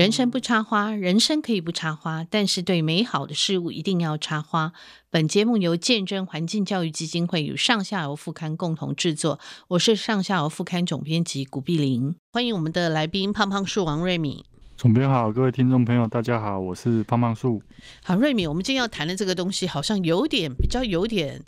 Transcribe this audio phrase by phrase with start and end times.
[0.00, 4.72] 人生不插花，人生可以不插花，但是对美好的事物一定要插花。
[5.10, 14.42] 本节目由见证环境教育基金会与上下游副刊共同制作，我是上下游副刊总编辑古碧玲，欢迎我们的来宾胖胖树王瑞敏。
[14.80, 17.62] 总编好，各位听众朋友，大家好，我是胖胖树。
[18.02, 21.38] 好，瑞敏，我们今天要谈的这个东西好像有点比较有点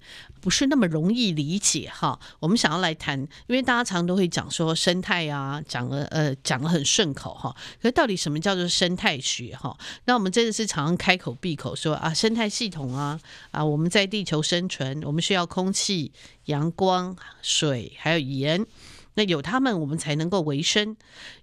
[0.43, 2.21] 不是那么容易理解哈。
[2.41, 7.57] 我们想要来谈，因为大家常都会讲说生态啊，讲了呃讲得很顺口哈。
[7.81, 9.75] 可是到底什么叫做生态学哈？
[10.05, 13.19] 那我们真的是常常开口闭口说啊，生态系统啊
[13.51, 16.13] 啊，我们在地球生存，我们需要空气、
[16.45, 18.67] 阳光、水还有盐。
[19.15, 20.97] 那有他们，我们才能够维生。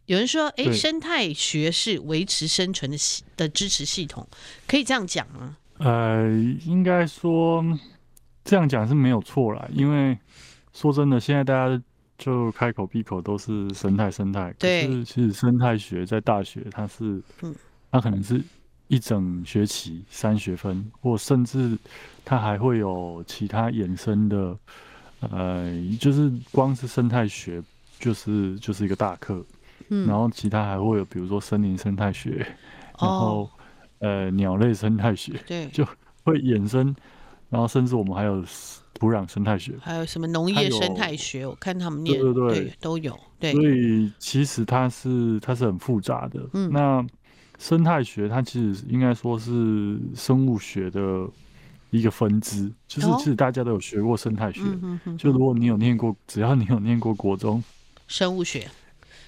[0.07, 4.27] 有人说，哎，生态学是维持生存的系的支持系统，
[4.67, 5.55] 可以这样讲吗？
[5.77, 6.27] 呃，
[6.65, 7.63] 应该说
[8.43, 9.67] 这样讲是没有错啦。
[9.71, 10.17] 因为
[10.73, 11.81] 说真的，现在大家
[12.17, 14.87] 就开口闭口都是生态生态，对。
[14.87, 17.55] 可是其实生态学在大学它是，嗯，
[17.91, 18.41] 它可能是
[18.87, 21.77] 一整学期三学分，或甚至
[22.25, 24.57] 它还会有其他衍生的。
[25.21, 27.61] 呃，就是光是生态学，
[27.99, 29.45] 就是就是一个大课，
[29.89, 32.45] 嗯，然后其他还会有，比如说森林生态学，
[32.93, 33.49] 哦、然后
[33.99, 35.85] 呃鸟类生态学，对，就
[36.23, 36.95] 会衍生，
[37.49, 38.41] 然后甚至我们还有
[38.93, 47.05] 土壤生态学，还有什么农业生态学，我看他们念，对对对，对，都有，对，所以其实它是它是很复杂的，嗯，那
[47.57, 51.27] 生态学它其实应该说是生物学的。
[51.91, 54.61] 一个分支，就是其实大家都有学过生态学。
[54.61, 57.63] 哦嗯、就如果你有念过，只要你有念过国中
[58.07, 58.67] 生物学，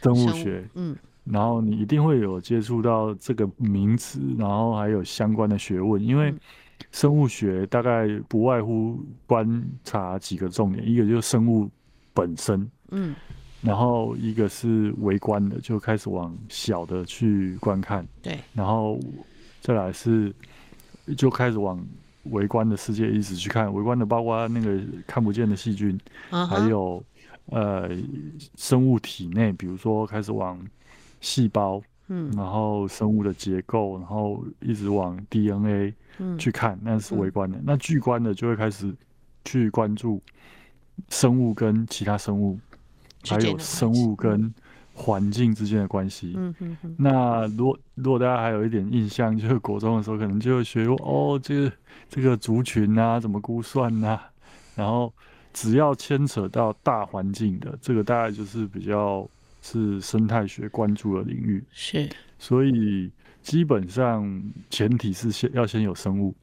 [0.04, 6.00] 生物学，嗯，然后你一定会有接触到这个名词，然后还有相关的学问。
[6.00, 6.32] 因为
[6.92, 11.68] 生物学大概不外乎观察几个重点，一个就是生物
[12.14, 13.16] 本身，嗯，
[13.62, 19.00] 然后一个是微观的，就开始往小的去观看，对，然后
[19.62, 20.32] 再来是
[21.18, 21.84] 就开始往。
[22.24, 26.00] 微观的世界一直去看，微观的包括那个看不见的细菌
[26.30, 26.46] ，uh -huh.
[26.46, 27.04] 还有
[27.48, 27.90] 呃
[28.56, 30.60] 生物体内，比如说开始往
[31.20, 35.94] 细胞，嗯，然后生物的结构，然后一直往 DNA
[36.38, 37.58] 去看，那是微观的。
[37.58, 38.94] 嗯、那巨观的就会开始
[39.46, 40.22] 去关注
[41.10, 42.60] 生物跟其他生物，
[43.28, 44.54] 还有生物跟。
[45.02, 46.34] 环境之间的关系。
[46.38, 46.96] 嗯嗯嗯。
[47.00, 51.72] 那如果如果大家还有一点印象，就是国中的时候，可能就会学哦，这个
[52.08, 54.32] 这个族群啊，怎么估算呐、啊？
[54.76, 55.12] 然后
[55.52, 59.28] 只要牵扯到大环境的，这个大概就是比较
[59.62, 61.64] 是生态学关注的领域。
[61.72, 62.08] 是。
[62.38, 63.10] 所以
[63.42, 66.36] 基本上前提是先要先有生物。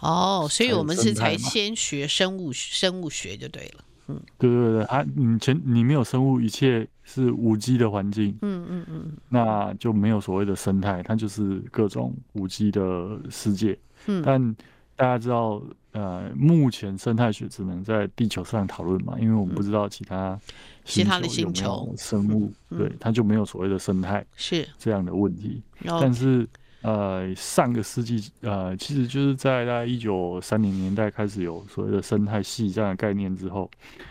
[0.00, 3.82] 哦，所以我们是才先学生物生物学就对了。
[4.08, 13.78] 嗯，对对对，啊，你前你没有生物，一切是无机的环境，嗯嗯嗯，那就没有所谓的生态，它就是各种无机的世界。
[14.06, 14.56] 嗯，但
[14.94, 15.62] 大家知道，
[15.92, 20.38] 呃，目前生态学只能在地球上讨论嘛，因为我们不知道其他
[20.84, 21.92] 其他的星球。
[21.96, 24.66] 生物，对，它就没有所谓的生态是。
[24.78, 26.48] 这样的问题，但是。
[26.86, 33.68] 呃，上个世纪，呃，其实就是在大概一九三零年代开始有所谓的生态系这样的概念之后，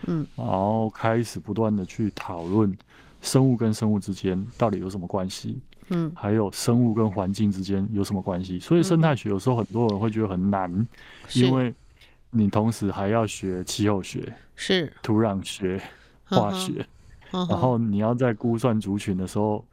[0.08, 2.78] 嗯，然后开始不断的去讨论
[3.22, 8.60] 生物跟生物之间到底有什么关系，嗯，还有生物跟环境之间有什么关系。
[8.60, 10.88] 所以生态学有时候很多人会觉得很难，嗯，
[11.32, 11.74] 因为
[12.32, 14.92] 你同时还要学气候学、是。
[15.02, 15.82] 土壤学、
[16.26, 16.86] 化学，
[17.32, 19.64] 然后你要在估算族群的时候，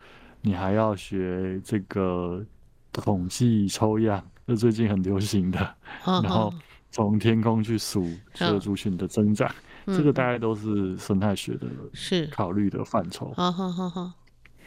[0.42, 2.44] 你还要学这个。
[2.92, 5.60] 统计抽样，这最近很流行的。
[6.04, 6.53] 哦、然后
[6.91, 9.48] 从天空去数这个族群的增长，
[9.86, 12.26] 哦、这个大概都是生态学的，是。
[12.26, 13.32] 考虑的范畴。
[13.34, 14.12] 好好好好，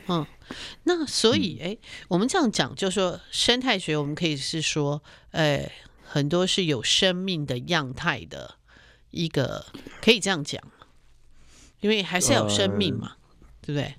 [0.08, 0.25] 嗯，
[0.84, 1.78] 那所以，哎、嗯，
[2.09, 5.02] 我们这样讲，就是说生态学，我们可以是说，
[5.32, 5.72] 哎，
[6.03, 8.55] 很多是有生命的样态的
[9.11, 9.66] 一个，
[10.02, 10.61] 可以这样讲，
[11.82, 13.96] 因为还是要有生命嘛，呃、对不对？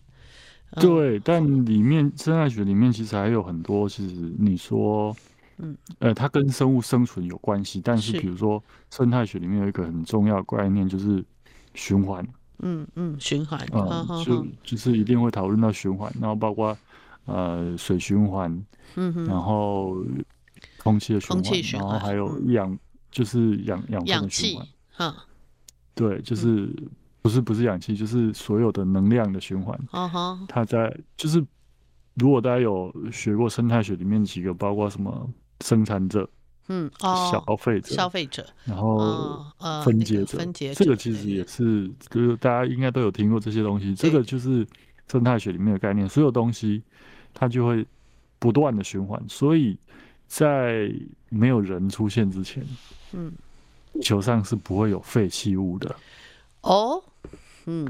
[0.80, 5.16] 对，但里面生态学里面其实还有很多，其实你说，
[5.56, 11.24] 嗯，呃，它跟生物生存有关系，但是比如说生态学里面有一个很重要的概念，就是
[11.72, 12.26] 循环。
[12.58, 16.76] 嗯嗯，循环，嗯，嗯就就是一定会讨论到循环，然后包括
[17.24, 18.66] 呃水循环，
[18.96, 19.96] 嗯，然后
[20.78, 22.78] 空气的循环，然后还有氧，嗯、
[23.10, 25.24] 就是氧氧分的循环，哈，
[25.94, 26.68] 对，就是。
[27.26, 29.76] 嗯不是不是氧气，就是所有的能量的循环。
[29.90, 30.46] Uh -huh.
[30.46, 31.44] 它在就是，
[32.14, 35.28] 如果大家有学过生态学里面几个，包括什么
[35.60, 36.28] 生产者，
[36.68, 39.44] 嗯，哦，消费者，消费者，然后
[39.84, 43.92] 分解者，分解者，这个其实也是，就是大家应该都有听过这些东西。
[43.92, 44.64] 这个就是
[45.08, 46.80] 生态学里面的概念，所有东西
[47.34, 47.84] 它就会
[48.38, 49.76] 不断的循环，所以
[50.28, 50.92] 在
[51.28, 52.64] 没有人出现之前，
[53.12, 53.32] 嗯，
[53.94, 55.92] 地球上是不会有废弃物的。
[56.62, 57.00] 哦，
[57.66, 57.88] 嗯，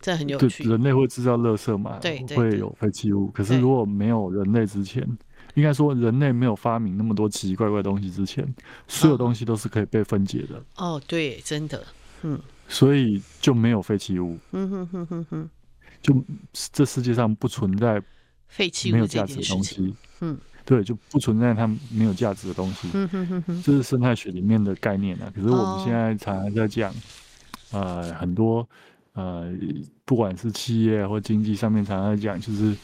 [0.00, 0.64] 这很有趣。
[0.64, 1.98] 人类会制造垃圾嘛？
[2.00, 3.28] 对，对，对，会有废弃物。
[3.28, 5.06] 可是如果没有人类之前，
[5.54, 8.46] 应该说人类没有发明那么多奇奇怪怪的东西之前，
[8.88, 10.62] 所有东西都是可以被分解的。
[10.76, 11.84] 哦，对，真的，
[12.22, 14.38] 嗯，所以就没有废弃物。
[14.52, 15.50] 嗯哼哼哼哼，
[16.02, 16.24] 就
[16.72, 18.02] 这世界上不存在。
[18.48, 25.30] 废弃物没有价值的东西，嗯，对，就不存在它没有价值的东西，嗯哼哼哼，这是生态学里面的概念啊。
[25.34, 26.94] 可是我们现在常常在讲，哦、
[27.72, 28.68] 呃，很多
[29.14, 29.50] 呃，
[30.04, 32.76] 不管是企业或经济上面常常讲，就是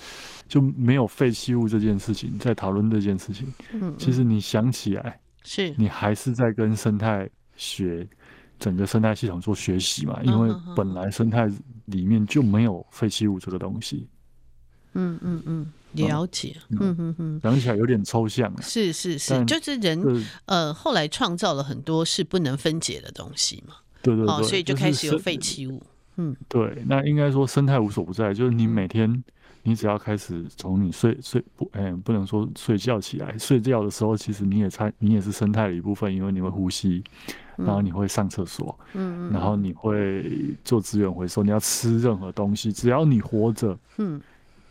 [0.48, 3.52] 就没有废弃物这件事情，在讨论这件事情。
[3.72, 8.06] 嗯，其实你想起来，是你还是在跟生态学
[8.58, 10.20] 整个生态系统做学习嘛？
[10.24, 11.46] 因为本来生态
[11.86, 14.08] 里面就没有废弃物这个东西。
[14.94, 16.56] 嗯嗯嗯，了解。
[16.70, 18.52] 嗯嗯嗯，讲起来有点抽象。
[18.60, 20.00] 是是是，就是人
[20.44, 23.74] 呃后来创造了很多是不能分解的东西嘛。
[24.02, 25.82] 对对对，哦，所以就开始有废弃物。
[26.16, 29.24] 嗯，对，那应该说生态无所不在，就是你每天
[29.62, 37.02] 你只要开始从你睡睡不哎不能说睡觉起来，睡觉的时候其实你也参你也是生态的一部分，因为你会呼吸，
[37.56, 44.20] 然后你会上厕所，嗯嗯，然后你会做资源回收，你要吃任何东西，只要你活着，嗯。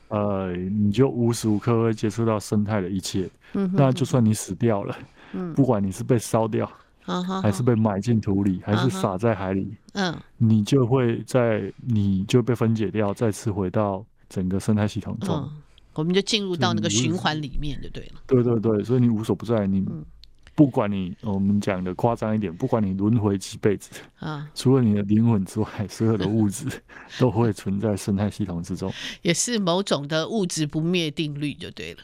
[0.09, 3.29] 呃，你就无时无刻会接触到生态的一切。
[3.53, 4.93] 嗯，那就算你死掉了，
[5.31, 6.69] 嗯，不管你是被烧掉，
[7.06, 15.36] 嗯，还是被埋进土里，还是撒在海里，嗯，你就会在，你就被分解掉，再次回到整个生态系统中。
[15.36, 15.51] 嗯，
[15.94, 18.21] 我们就进入到那个循环里面就对了。
[18.27, 19.80] 对对对，所以你无所不在，你。
[19.80, 20.06] 嗯
[20.53, 23.89] 不管你我们讲的夸张一点，不管你轮回几辈子
[24.19, 26.65] 啊，除了你的灵魂之外，所有的物质
[27.18, 28.92] 都会存在生态系统之中，
[29.24, 32.00] 也是某种的物质不灭定律就对了。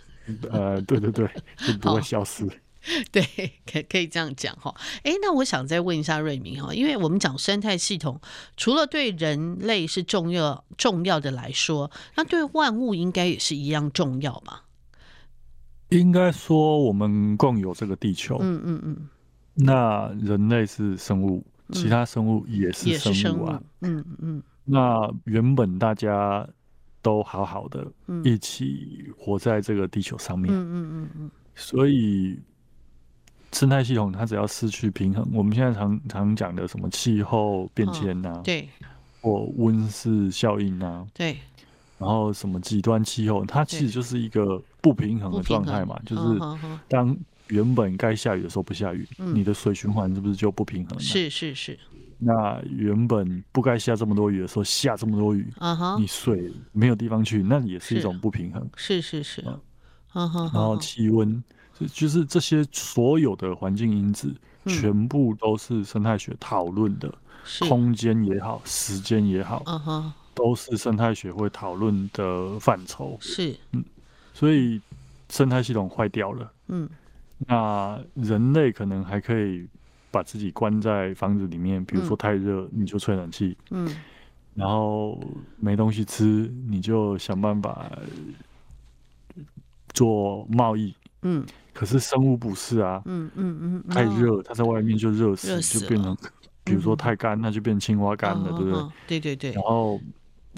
[0.49, 2.49] 呃，对对对，就不会 消失。
[3.11, 3.23] 对，
[3.65, 4.73] 可可以这样讲哈。
[5.03, 8.19] 哎，那我想再问一下瑞明哈，因为我们讲生态系统，
[8.55, 14.63] 除了对人类是重要重要的来说，那对万物应该也是一样重要吧？
[15.89, 18.37] 应该说，我们共有这个地球。
[18.41, 19.09] 嗯嗯嗯。
[19.53, 23.61] 那人类是生物，其他生物也是生物啊。
[23.81, 24.43] 嗯嗯。
[24.65, 26.47] 那原本大家
[27.01, 27.87] 都好好的，
[28.23, 30.53] 一起活在这个地球上面。
[30.53, 31.31] 嗯嗯嗯嗯。
[31.55, 32.37] 所以
[33.51, 38.67] 生态系统它只要失去平衡，我们现在常常讲的什么气候变迁啊，对，
[39.21, 41.37] 或温室效应啊，对。
[41.99, 46.39] 然后什么极端气候，它其实就是一个不平衡的状态嘛，就是
[46.87, 47.17] 当
[47.47, 50.99] 原本该下雨的时候不下雨，嗯、你的水循环是不是就不平衡？
[50.99, 51.79] 是是是。
[52.19, 58.69] 那原本不该下这么多雨的时候下这么多雨，嗯、你水没有地方去，那也是一种不平衡。
[58.75, 59.43] 是是是。
[60.13, 61.43] 然后气温，
[61.85, 64.33] 就是这些所有的环境因子，
[64.65, 67.13] 嗯、全部都是生态学讨论的，
[67.67, 69.61] 空间也好，时间也好。
[69.65, 70.13] 嗯哼。
[70.37, 73.83] 都是生态学会讨论的范畴，是，嗯，
[74.35, 74.79] 所以
[75.29, 76.87] 生态系统坏掉了，嗯，
[77.39, 79.67] 那人类可能还可以
[80.11, 83.89] 把自己关在房子里面，比如说太热，嗯，你就吹冷气，嗯，
[84.53, 85.19] 然后
[85.55, 87.91] 没东西吃，你就想办法
[89.89, 90.93] 做贸易，
[91.23, 91.43] 嗯，
[91.77, 96.17] 可是生物不是啊，嗯嗯嗯，太热，它在外面就热死，就变成，
[96.63, 98.83] 比如说太干，那就变青蛙干了，对不对？
[99.07, 99.99] 对对对，然后。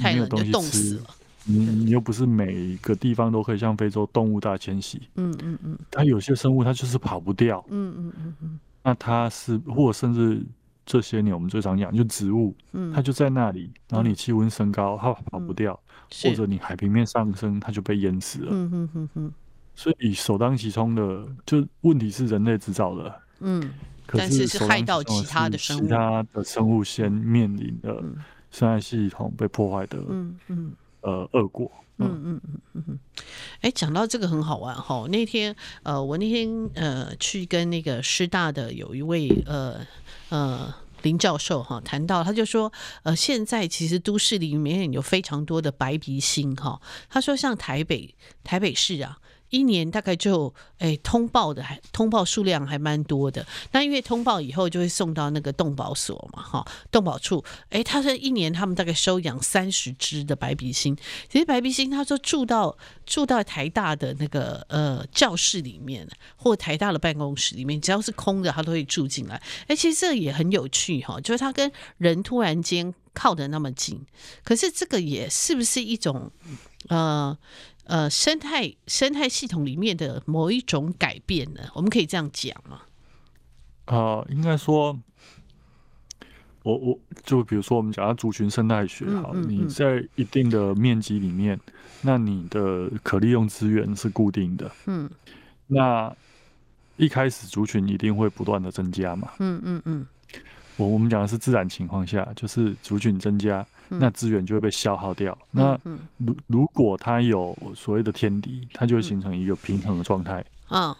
[0.01, 0.97] 没有东西吃，
[1.43, 10.41] 你你又不是每个地方都可以像非洲动物大迁徙，嗯嗯嗯，它有些生物它就是跑不掉，嗯嗯嗯嗯，那它是或者甚至
[10.85, 15.77] 这些年我们最常养就植物，嗯，它就在那里，然后你气温升高，它跑不掉，
[16.23, 19.31] 或者你海平面上升，它就被淹死了，嗯嗯嗯嗯，
[19.79, 23.71] 所以首当其冲的就问题是人类制造的，嗯，
[24.05, 28.03] 可是是害到其他的生物，其他的生物先面临的。
[28.51, 32.99] 生态系统被破坏的，嗯嗯，呃，恶果，嗯嗯嗯嗯嗯，
[33.61, 35.05] 哎，讲到这个很好玩哈。
[35.07, 39.85] 那天，呃，我那天呃去跟那个师大的有一位呃
[40.29, 46.81] 呃林教授哈谈到，他就说，呃，现在其实都市里面有非常多的白鼻星哈。
[47.07, 49.19] 他说，像台北台北市啊。
[49.49, 60.95] 一年大概就哎通报的还通报数量还蛮多的，那因为通报以后就会送到那个动保所嘛，哈，动保处，哎，他说一年他们大概收养三十只的白鼻星，
[61.29, 74.05] 其实白鼻星他说住到住到台大的那个呃教室里面，或台大的办公室里面，只要是空的，他都会住进来，哎，其实这也很有趣哈，就是他跟人突然间靠得那么近，
[74.43, 76.31] 可是这个也是不是一种？
[76.87, 77.37] 呃
[77.89, 81.61] 呃生态生态系统里面的某一种改变呢？
[81.73, 82.81] 我们可以这样讲吗？
[83.85, 84.97] 啊、呃，应该说，
[86.61, 91.59] 我我就比如说我们讲到族群生态学，好，嗯嗯嗯、你在一定的面积里面，
[92.03, 95.09] 那你的可利用资源是固定的，嗯，
[95.65, 96.15] 那
[96.97, 100.05] 一开始族群一定会不断的增加嘛，嗯嗯嗯，
[100.77, 105.37] 我我们讲的是自然情况下，就是族群增加，嗯、那资源就会被消耗掉。
[105.53, 110.95] 嗯嗯、那如如果它有所谓的天敌，它就会形成一个平衡的状态，啊。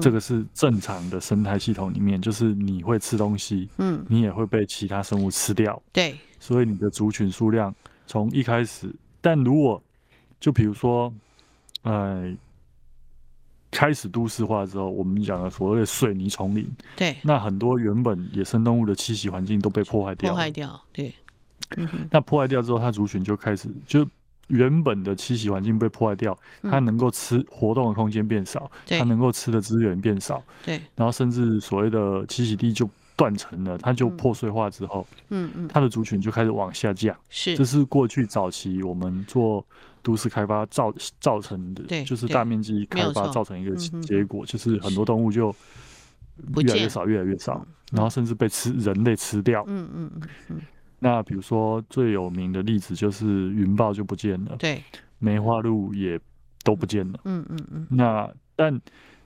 [0.00, 7.74] 这个是正常的生态系统里面，就是你会吃东西，嗯，你也会被其他生物吃掉，对，所以你的族群数量
[8.06, 8.88] 从一开始，
[9.20, 9.82] 但如果
[10.40, 11.12] 就比如说，
[11.82, 12.32] 呃，
[13.70, 16.66] 开始都市化之后，我们讲的所谓的水泥丛林，
[16.96, 21.12] 对，那很多原本野生动物的栖息环境都被破坏掉，破坏掉，对，
[21.76, 24.06] 嗯，那破坏掉之后，它族群就开始就。
[24.48, 39.64] 原本的栖息环境被破坏掉，它能够吃活动的空间变少，它能够吃的资源变少，对，然后甚至所谓的栖息地就断层了，它就破碎化之后，嗯嗯，它的族群就开始往下降，是，这是过去早期我们做
[40.02, 45.56] 都市开发造造成的，对，就是大面积开发造成一个结果，就是很多动物就
[46.58, 50.10] 越来越少，越来越少，然后甚至被吃人类吃掉，嗯嗯
[50.50, 50.60] 嗯。
[51.04, 54.82] 那比如说最有名的例子就是云豹就不见了，对，
[55.18, 56.18] 梅花鹿也
[56.62, 57.86] 都不见了，嗯嗯嗯。
[57.90, 58.80] 那但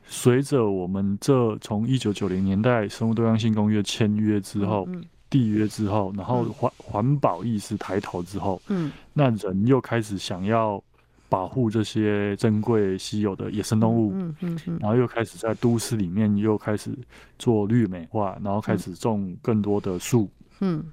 [0.05, 4.89] 随着我们这从一九九零年代生物多样性公约签约之后，
[5.31, 10.83] 缔约之后，然后环环保意识抬头之后，嗯，那人又开始想要
[11.29, 16.91] 保护这些珍贵稀有的野生动物，嗯嗯嗯，然后又开始在都市里面又开始
[17.39, 20.85] 做绿美化，然后开始种更多的树，嗯。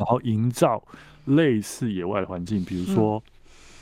[0.00, 0.82] 然后营造
[1.26, 3.22] 类似野外的环境，比如说，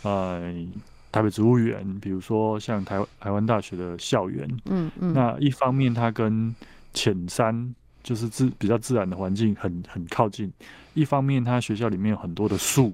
[0.03, 0.67] 嗯、呃，
[1.13, 5.13] 台北植物园，比如说像台台湾大学的校园，嗯嗯。
[5.13, 6.53] 那一方面，它跟
[6.93, 7.73] 浅山
[8.03, 10.51] 就是自比较自然的环境很很靠近；
[10.93, 12.93] 一方面，它学校里面有很多的树，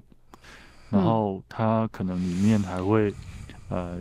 [0.91, 3.11] 然后它可能里面还会
[3.71, 3.99] 呃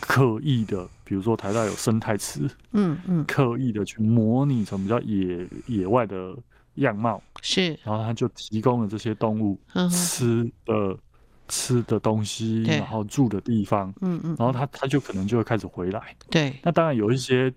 [0.00, 2.40] 刻意的，比如说台大有生态池，
[2.72, 6.36] 嗯嗯，刻意的去模拟成比较野野外的。
[6.76, 7.22] 样貌。
[7.42, 9.56] 是，然后他就提供了这些动物
[9.90, 10.98] 吃的、嗯、
[11.46, 16.16] 吃的东西，然后住的地方，嗯嗯，然后他他就可能就会开始回来。
[16.28, 17.52] 对，那当然有一些，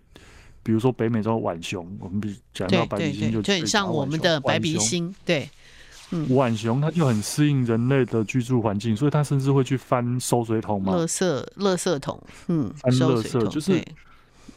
[0.62, 5.50] 比如说北美洲浣熊，我们比讲到白鼻心就就很像我们的白鼻心，对，
[6.12, 13.88] 嗯，浣熊它就很适应人类的居住环境，所以它甚至会去翻收水桶嘛，垃圾垃圾桶，嗯，翻垃圾就是对。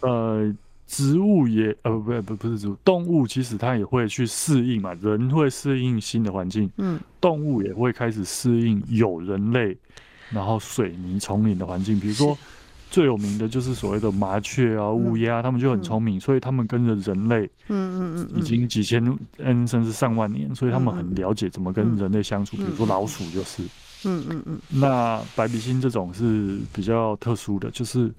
[0.00, 0.54] 呃。
[0.86, 9.74] 植物也呃不不不是植物，动物其实它也会去适应嘛，人会适应新的环境，嗯，动物也会开始适应有人类，
[10.30, 11.98] 然后水泥丛林的环境。
[11.98, 12.36] 比如说
[12.90, 19.02] 最有名的就是所谓的麻雀啊、乌鸦，它们就很聪明，所以它们跟着人类，嗯嗯嗯，已经几千
[19.38, 22.58] 嗯甚至上万年，所以它们很了解怎么跟人类相处。
[22.58, 23.62] 比如说老鼠就是，
[24.04, 28.12] 嗯嗯嗯，那白鼻星这种是比较特殊的，就是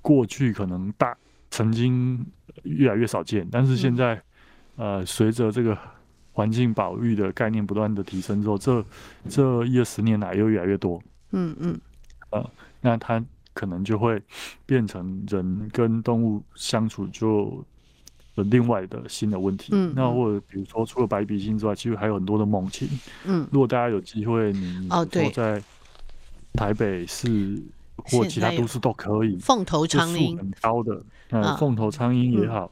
[0.00, 1.14] 过去可能大。
[1.54, 2.26] 曾经
[2.64, 4.16] 越来越少见，但是现在，
[4.74, 5.78] 嗯、呃，随着这个
[6.32, 8.84] 环境保育的概念不断的提升之后，这
[9.28, 11.00] 这一二十年来又越来越多。
[11.30, 11.80] 嗯嗯，
[12.30, 14.20] 呃，那它可能就会
[14.66, 17.64] 变成人跟动物相处就
[18.34, 19.68] 有另外的新的问题。
[19.70, 22.88] 嗯，那或者比如说，除了白鼻心之外，其实还有很多的猛禽。
[23.26, 25.62] 嗯，如果大家有机会，你哦对，在
[26.54, 27.62] 台北市。
[28.06, 31.00] 或其他都市都可以，凤头苍鹰很高的，
[31.42, 32.70] 嗯，凤头苍鹰也好。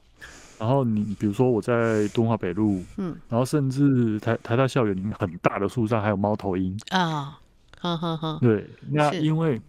[0.59, 7.39] 然后你比如说我在敦化北路，嗯，然后甚至台台大校园里面很大的树上还有猫头鹰啊，
[7.81, 8.39] 哈哈哈。
[8.41, 9.61] 对，那因为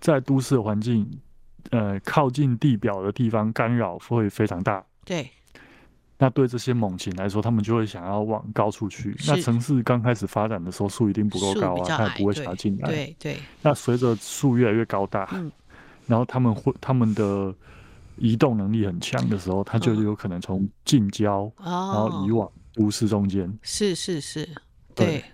[0.00, 1.08] 在都市环境，
[1.70, 5.30] 呃，靠近地表的地方干扰会非常大，对。
[6.22, 9.16] 那对这些猛禽来说，他们就会想要往高处去。
[9.26, 12.90] 那城市刚开始发展的时候，树一定不够高啊，它也不会想要进来。
[12.90, 13.38] 对对。
[13.62, 15.50] 那随着树越来越高大，嗯、
[16.06, 17.54] 然后他们会他们的
[18.20, 23.52] 移动能力很强的时候，它就有可能从近郊，嗯、然后移往都市中间。
[23.62, 24.48] 是是是，
[24.94, 25.06] 对。
[25.06, 25.24] 对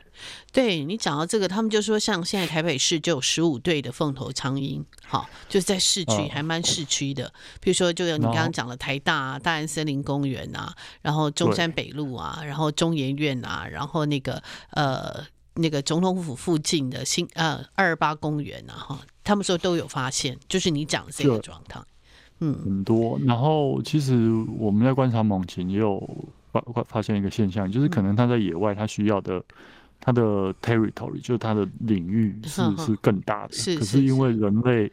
[0.50, 7.31] 对你讲到这个，他们就说，像现在台北市就有十五对的凤头苍鹰，好，就是在市区，还蛮市区的。
[7.61, 15.23] 比如说，就有你刚刚讲的台大、啊、大安森林公园啊，然后中山北路啊，然后中研院啊，然后那个呃
[15.57, 21.78] 那个总统府附近的新呃二二八公园啊，哈，他们说都有发现，就是你讲的这个状态，
[22.40, 23.19] 嗯，很多。
[23.25, 29.43] 然后其实我们在观察猛禽，也有发发现一个现象，就是可能它在野外，它需要的。
[29.99, 34.93] 它的 territory 就是它的领域是是更大的，是可是因为人类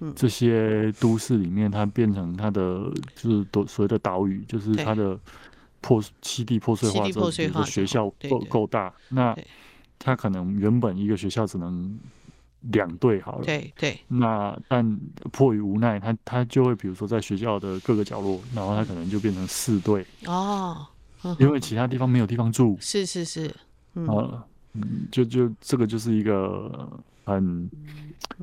[0.00, 0.10] 嗯。
[0.16, 5.16] 这些都市里面，它变成它的就是都所谓的岛屿，就是它的
[5.82, 9.36] 破栖地破碎化之后，比如说学校够够大，那
[9.98, 11.96] 它可能原本一个学校只能
[12.72, 14.98] 两队好了，对对，那但
[15.30, 20.04] 迫于无奈，他他就会比如说在学校的各个角落，然后他可能就变成四队。
[20.26, 20.86] 哦，
[21.38, 23.54] 因为其他地方没有地方住，是是是。
[23.94, 24.46] 嗯、呃，
[25.10, 26.88] 就就这个就是一个
[27.24, 27.70] 很，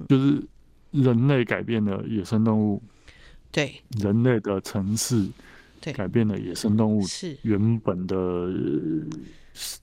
[0.10, 0.42] 就是
[0.92, 2.82] 人类改变了野生动物，
[3.52, 5.30] 对，人类的城市，
[5.80, 7.38] 对，改变了野生动物是。
[7.44, 8.16] 原本的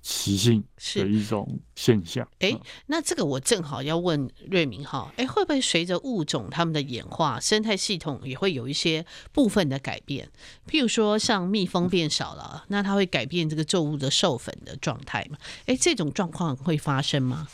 [0.02, 0.62] 习性
[0.94, 2.26] 的一种现象。
[2.40, 10.28] 哎、欸，那这个我正好要问瑞明哈，哎、欸，会不会随着物种它们的演化，生态系统也会有一些部分的改变？
[10.68, 15.38] 譬如说，像蜜蜂变少了，那它会改变这个作物的授粉的状态嘛？
[15.60, 17.48] 哎、欸，这种状况会发生吗？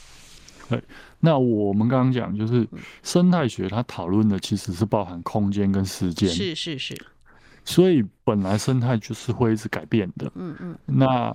[0.69, 0.83] 对，
[1.21, 2.67] 那我们刚刚讲就是
[3.03, 7.01] 生态学，它讨论的其实是包含空间跟时间，是是是，
[7.65, 10.31] 所以本来生态就是会一直改变的。
[10.35, 11.35] 嗯嗯，那。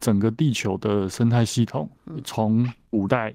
[0.00, 1.88] 整个地球的生态系统，
[2.24, 3.34] 从古代，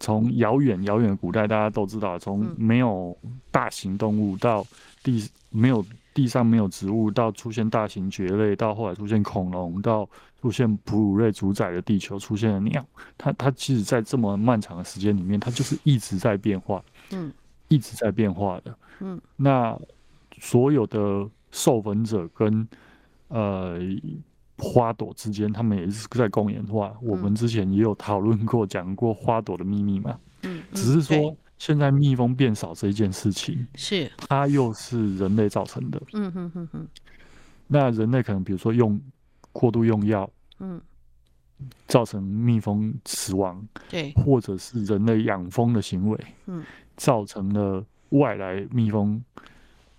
[0.00, 3.16] 从遥远遥远的古代，大家都知道，从没有
[3.50, 4.66] 大型动物到
[5.02, 5.84] 地没有
[6.14, 10.08] 地上没有植物，到出现大型蕨类，到后来出现恐龙，到
[10.40, 12.84] 出现哺乳类主宰的地球出现了鸟，
[13.18, 17.30] 它它其实，在这么漫长的时间里面，它就是一直在变化，嗯，
[17.68, 19.78] 一直在变化的，嗯，那
[20.38, 22.66] 所有的受粉者跟
[23.28, 23.78] 呃。
[24.58, 26.96] 花朵之间，他们也是在共演化。
[27.02, 30.18] 嗯、我们之前也有讨论过，讲过花朵的秘密嘛。
[30.42, 36.00] 嗯，只是说现在蜜蜂变少这一件事情，是它又是人类造成的。
[36.12, 36.88] 嗯哼哼哼。
[37.66, 39.00] 那人类可能比如说用
[39.50, 40.28] 过度用药，
[40.60, 40.80] 嗯，
[41.88, 43.66] 造成蜜蜂死亡。
[43.88, 46.62] 对，或者是人类养蜂的行为，嗯，
[46.96, 49.20] 造成了外来蜜蜂，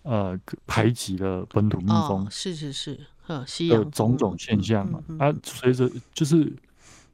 [0.03, 2.23] 呃，排挤了本土蜜蜂。
[2.23, 2.99] 哦、是是是。
[3.27, 6.51] 的种种现象嘛，啊，随着就是，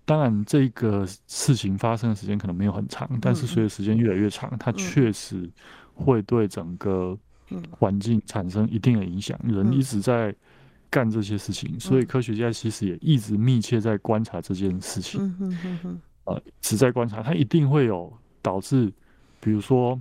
[0.06, 5.50] 当然这个事情发生的时间可能没有很长，但是随着时间越来越长，它确实
[5.94, 7.18] 会对整个
[7.70, 9.40] 环境产生一定的影响。
[9.44, 10.36] 人一直在
[10.90, 15.22] 干这些事情，所以科学家其实也一直密切在观察这件事情。
[16.26, 18.92] 呃，一直在观察，它一定会有导致，
[19.40, 20.00] 比如说，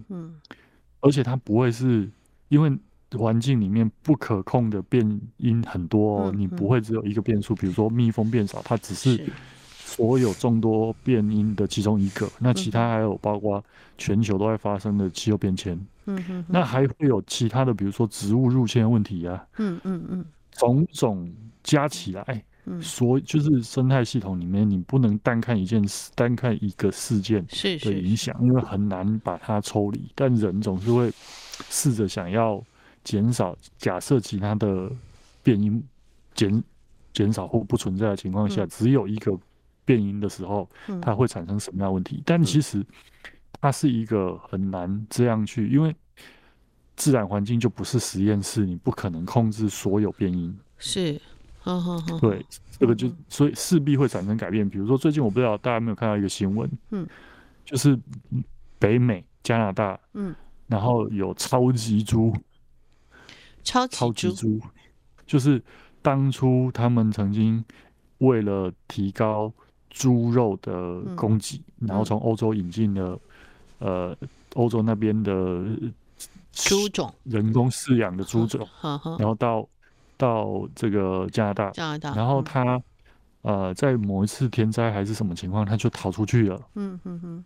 [1.00, 2.10] 而且它不会是
[2.48, 2.76] 因为。
[3.18, 7.54] 环境里面不可控的变因很多，哦，你不会只有一个变数。
[7.56, 9.20] 比如说蜜蜂变少，它只是
[9.78, 12.30] 所有众多变因的其中一个。
[12.38, 13.62] 那其他还有包括
[13.98, 15.78] 全球都在发生的气候变迁。
[16.46, 19.44] 那还会有其他的，比如说植物入侵的问题啊。
[19.58, 21.28] 嗯嗯嗯，种种
[21.64, 22.44] 加起来，
[22.80, 27.44] 所就是生态系统里面，你不能单看一件事，单看一个事件
[27.82, 30.10] 的影响，因为很难把它抽离。
[30.14, 31.12] 但人总是会
[31.68, 32.62] 试着想要。
[33.02, 34.90] 减少假设其他的
[35.42, 35.82] 变音
[36.34, 36.62] 减
[37.12, 39.36] 减少或不存在的情况下，只有一个
[39.84, 40.68] 变音的时候，
[41.02, 42.22] 它会产生什么样的问题？
[42.24, 42.84] 但其实
[43.60, 45.94] 它是一个很难这样去，因为
[46.94, 50.56] 自然环境就不是实验室，你不可能控制所有变音。
[50.78, 51.20] 是，
[52.20, 52.44] 对，
[52.78, 54.68] 这个就所以势必会产生改变。
[54.68, 57.06] 比如说最近我不知道大家有没有看到一个新闻，嗯，
[57.64, 57.98] 就是
[58.78, 60.34] 北美加拿大，嗯，
[60.68, 62.32] 然后有超级猪。
[63.62, 64.60] 超级猪，
[65.26, 65.62] 就是
[66.02, 67.64] 当初他们曾经
[68.18, 69.52] 为了提高
[69.88, 73.18] 猪肉的供给，嗯、然后从欧洲引进了、
[73.78, 74.16] 嗯、呃
[74.54, 75.64] 欧洲那边的
[76.52, 78.66] 猪种，人工饲养的猪种，
[79.18, 79.68] 然后到
[80.16, 82.80] 到这个加拿大，加拿大，然后他、
[83.42, 86.60] 嗯、呃在某一次天灾还是什么情况，他就逃出去了。
[86.74, 87.44] 嗯嗯嗯。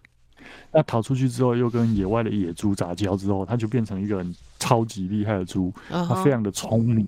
[0.72, 5.72] 那逃出去之后，又跟野外的野猪杂交之后，它就变成一个很超级厉害的猪。
[5.88, 7.06] 它非常的聪明，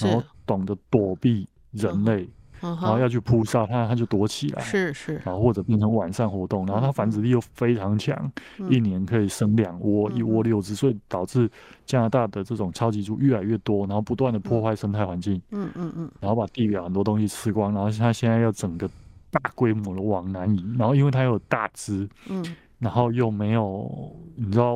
[0.00, 2.28] 然后懂得躲避人类，
[2.60, 4.62] 然后要去扑杀它，它就躲起来。
[4.62, 8.30] 是是，然后或者变成晚上活动，然后它繁殖力又非常强，
[8.68, 11.50] 一年可以生两窝，一窝六只，所以导致
[11.86, 15.40] 加拿大的这种超级猪越来越多，然后不断的破坏生态环境。
[15.50, 18.88] 嗯嗯嗯，然后把地表很多东西吃光，然后它现在要整个。
[19.32, 22.44] 大规模的往南移，然后因为它有大只，嗯，
[22.78, 24.74] 然后又没有，你知道，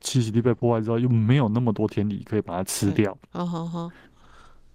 [0.00, 3.90] 栖息地被破坏之后，又没有那么多天敌可以把它吃掉，好好好，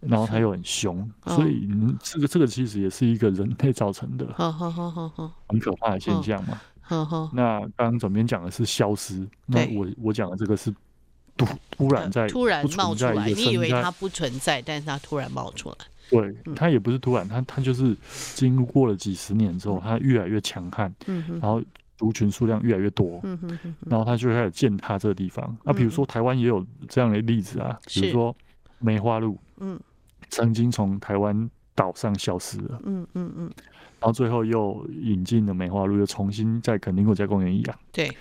[0.01, 1.67] 然后它又很凶，所以
[2.01, 7.29] 这个这个其实也是一个人类造成的，好好好好好，很可怕的现象嘛，好好。
[7.33, 10.69] 那刚刚左边讲的是消失，那我我讲的这个是
[11.37, 15.75] 突突然在突然冒出来，你以为它不存在，但是它突然冒出来。
[16.09, 17.95] 对，它也不是突然，它它就是
[18.35, 21.61] 经过了几十年之后，它越来越强悍，嗯，然后
[21.97, 25.55] 族群数量越来越多，嗯哼，然后它就开始践踏这个地方。
[25.63, 28.35] 那比如说台湾也有这样的例子啊，比如说
[28.79, 29.79] 梅花鹿，嗯，
[30.29, 33.51] 曾经从台湾岛上消失了，嗯嗯嗯，
[33.99, 38.11] 然后最后又引进了梅花鹿，又重新在垦丁国家公园养，对。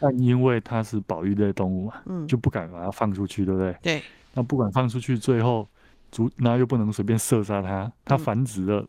[0.00, 3.76] 但因为它是保育类动物嘛，嗯，就不敢把它放出去，对不对？
[3.82, 4.02] 对。
[4.32, 5.68] 那不敢放出去，最后，
[6.10, 8.80] 主那又不能随便射杀它，它繁殖了，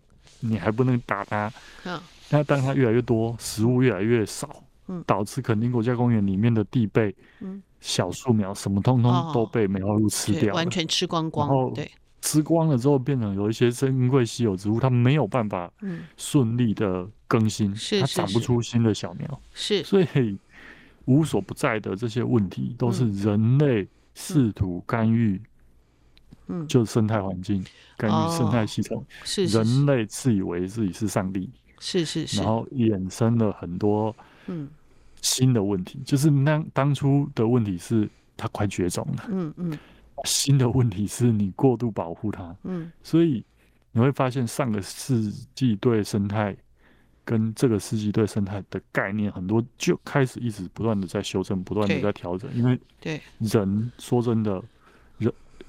[0.41, 1.51] 嗯、你还不能打它。
[1.85, 1.99] 嗯。
[2.29, 11.73] 那当它越来越多，食物越来越少，嗯，导致肯定国家公园里面的地被，嗯，小树苗什么通通都被梅花鹿吃掉，完全吃光光。
[11.73, 20.37] 对，吃光了之后，变成有一些珍贵稀有植物，它没有办法，嗯，顺利的更新，它长不出新的小苗，是，所以。
[21.05, 25.41] 无所不在的这些问题，都是人类试图干预，
[26.49, 27.63] 嗯，就是生态环境，
[27.95, 29.05] 干预生态系统。
[29.23, 34.13] 是人类自以为自己是上帝，是是是，然后衍生了很多
[34.47, 34.67] 嗯
[35.21, 36.01] 新的问题。
[36.05, 39.79] 就是那当初的问题是它快绝种了，嗯嗯，
[40.25, 43.43] 新的问题是你过度保护它，嗯，所以
[43.91, 46.55] 你会发现上个世纪对生态。
[47.25, 52.49] 跟这个世纪对生态的概念很多就开始一直不断的在修正，不断的在调整。
[52.55, 54.63] 因为对人说真的，人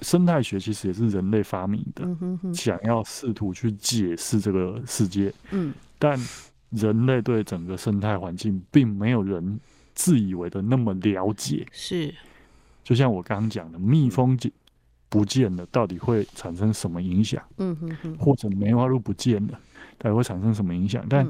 [0.01, 2.05] 生态学其实也是人类发明的，
[2.53, 5.33] 想要试图去解释这个世界。
[5.51, 6.19] 嗯，但
[6.71, 9.59] 人类对整个生态环境并没有人
[9.93, 11.67] 自以为的那么了解。
[11.71, 12.13] 是，
[12.83, 14.37] 就像我刚刚讲的，蜜蜂
[15.09, 17.43] 不见了，到底会产生什么影响？
[17.57, 19.59] 嗯哼哼，或者梅花鹿不见了，
[19.97, 21.05] 到底会产生什么影响？
[21.09, 21.27] 但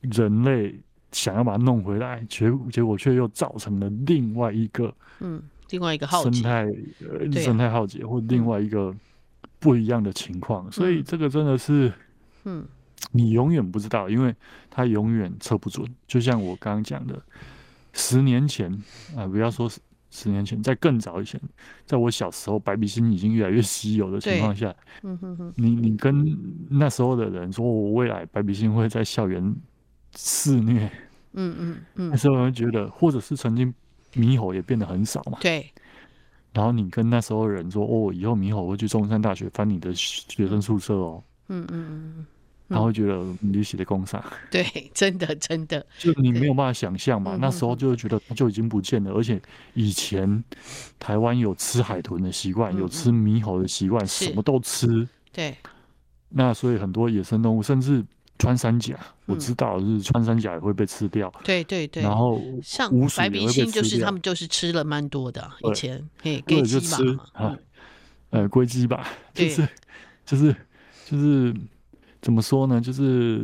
[0.00, 6.64] 人类想要把它弄回来，结结果却又造成了另外一个，嗯，另外一个生态，
[7.00, 8.94] 呃，生态浩劫，或另外一个
[9.58, 10.70] 不一样的情况。
[10.70, 11.92] 所以这个真的是，
[12.44, 12.64] 嗯，
[13.10, 14.32] 你永远不知道，因为
[14.70, 15.84] 它永远测不准。
[16.06, 17.20] 就像我刚刚讲的，
[17.92, 18.70] 十年前
[19.16, 19.80] 啊，不要说十
[20.10, 21.40] 十年前，在更早以前，
[21.84, 26.38] 在我小时候，白鼻心已经越来越稀有的情况下，嗯哼哼，你你跟
[26.70, 29.54] 那时候的人说，我未来白鼻心会在校园。
[30.14, 30.84] 肆虐，
[31.32, 33.72] 嗯嗯嗯，那时候我会觉得，或者是曾经
[34.14, 35.70] 猕猴也变得很少嘛，对。
[36.52, 42.26] 然后你跟那时候人说，哦，以后猕猴会去中山大学翻你的学生宿舍哦，嗯嗯嗯，
[42.68, 49.40] 他会觉得你写的工伤，对，真的真的，就你没有办法想象嘛，那时候就会觉得它就已经不见了，而且
[49.72, 50.44] 以前
[50.98, 55.56] 台湾有吃海豚的习惯，有吃猕猴的习惯，什么都吃，对。
[56.28, 58.04] 那所以很多野生动物，甚至。
[58.42, 61.32] 穿山甲，我知道，就是穿山甲也会被吃掉。
[61.44, 62.02] 对对对。
[62.02, 65.48] 然后像白鼻心，就是他们就是吃了蛮多的。
[65.60, 66.98] 以前，嘿，龟鸡吧，
[67.34, 67.56] 啊，
[68.30, 69.68] 呃，龟鸡吧，就是
[70.26, 70.52] 就是
[71.06, 71.54] 就是
[72.20, 72.80] 怎么说呢？
[72.80, 73.38] 就是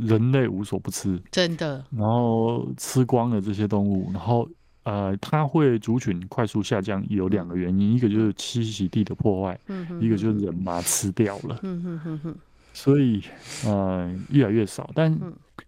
[0.00, 1.82] 人类无所不吃，真的。
[1.90, 4.46] 然后吃光了这些动物，然后
[4.82, 11.58] 呃，它会族群快速下降，有两个原因，一个就是栖息地的破坏，嗯一个就是人把它吃掉了。
[11.62, 12.36] 嗯哼哼哼。
[12.72, 13.22] 所以，
[13.64, 14.90] 呃，越来越少。
[14.94, 15.18] 但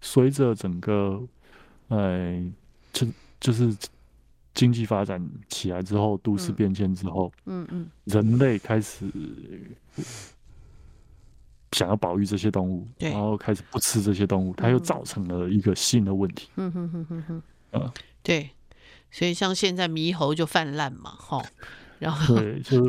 [0.01, 1.23] 随着整个，
[1.89, 2.43] 呃，
[2.93, 3.07] 就
[3.41, 3.75] 就是
[4.55, 9.05] 经济发展起来之后，都市变迁之后，嗯嗯，人类开始
[11.73, 16.49] 想要保育这些动物，然后开始不吃这些动物，它又造成了一个新的问题。
[16.57, 18.51] 嗯哼哼哼哼，嗯，对。
[19.11, 21.41] 所以像现在猕猴就泛滥嘛，哈。
[21.99, 22.81] 然后对，就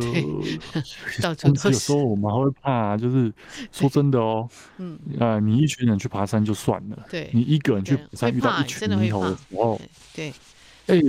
[1.21, 1.67] 到处都是。
[1.67, 3.31] 有时候我们还会怕，就是
[3.71, 9.79] 说真的哦，嗯啊，你一群人去爬山就算了，对，你一个人去爬山遇到一群猕猴的时候，
[10.13, 10.33] 对，
[10.87, 10.99] 哎，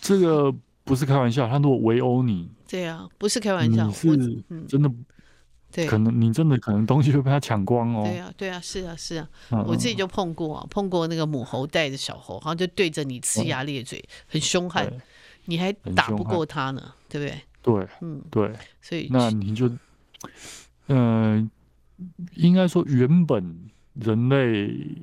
[0.00, 4.90] 这个不是开玩笑，他如果围殴你，对啊，不是开玩笑，你是真的，
[5.72, 8.02] 对，可能你真的可能东西会被他抢光哦。
[8.04, 9.28] 对啊，对啊，是啊，是啊，
[9.66, 14.92] 我自己就碰过，碰过那个母猴带着小猴，好像就对着你呲牙咧嘴，很凶悍。
[15.46, 17.42] 你还打不过他呢，对不对？
[17.62, 19.68] 对，嗯，对，所以那你就，
[20.86, 21.50] 嗯、呃，
[22.36, 23.54] 应该说原本
[23.94, 24.96] 人类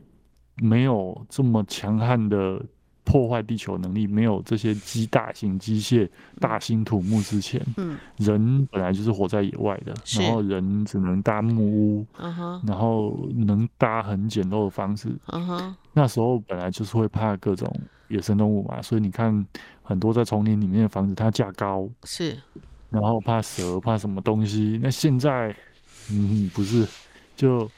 [0.56, 2.60] 没有这么强悍的
[3.04, 17.72] 破坏地球能力，没有这些机大型机械、大兴土木之前，嗯，人本来就是活在野外的，然后人只能搭木屋，嗯哼，然后能搭很简陋的方式，嗯哼，那时候本来就是会怕各种。
[18.10, 19.46] 野生动物嘛，所以你看
[19.84, 22.38] 很多在丛林里面的房子，它架高是，
[22.89, 24.80] 然后怕蛇，怕什么东西。
[24.82, 25.56] 那现在，
[26.12, 26.88] 嗯，不是，
[27.36, 27.70] 就，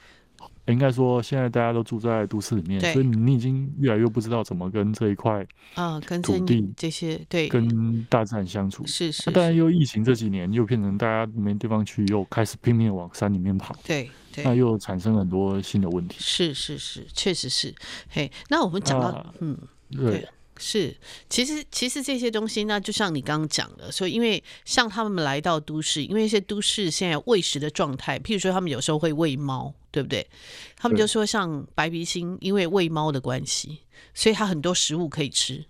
[0.68, 8.86] 应该说现在大家都住在都市里面，所以你已经越来越不知道怎么跟这一块啊，跟土地这些对跟大自然相处。
[8.86, 9.32] 是是。
[9.32, 13.76] 当然又疫情这几年又变成大家没地方去，又开始拼命往山里面跑。
[13.84, 14.44] 对对。
[14.44, 16.18] 那又产生很多新的问题。
[16.20, 17.74] 是是是，确实是。
[18.08, 19.58] 嘿，那我们讲到、啊、嗯，
[19.92, 20.28] 对。
[20.62, 20.94] 是，
[21.30, 30.28] 其实其实这些东西呢，就像你刚刚讲的，所以因为像他们来到都市，因为一些都市现在喂食的状态，譬如说他们有时候会喂猫，对不对？
[30.76, 33.80] 他们就说像白鼻星，因为喂猫的关系，
[34.14, 35.64] 所以他很多食物可以吃，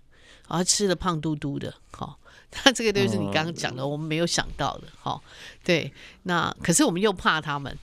[0.48, 1.72] 然后吃的胖嘟嘟的。
[1.92, 2.18] 好，
[2.64, 4.88] 那这个就是你刚刚讲的，我们没有想到的。
[4.98, 5.22] 好，
[5.62, 5.92] 对，
[6.24, 7.78] 那可是我们又怕他们，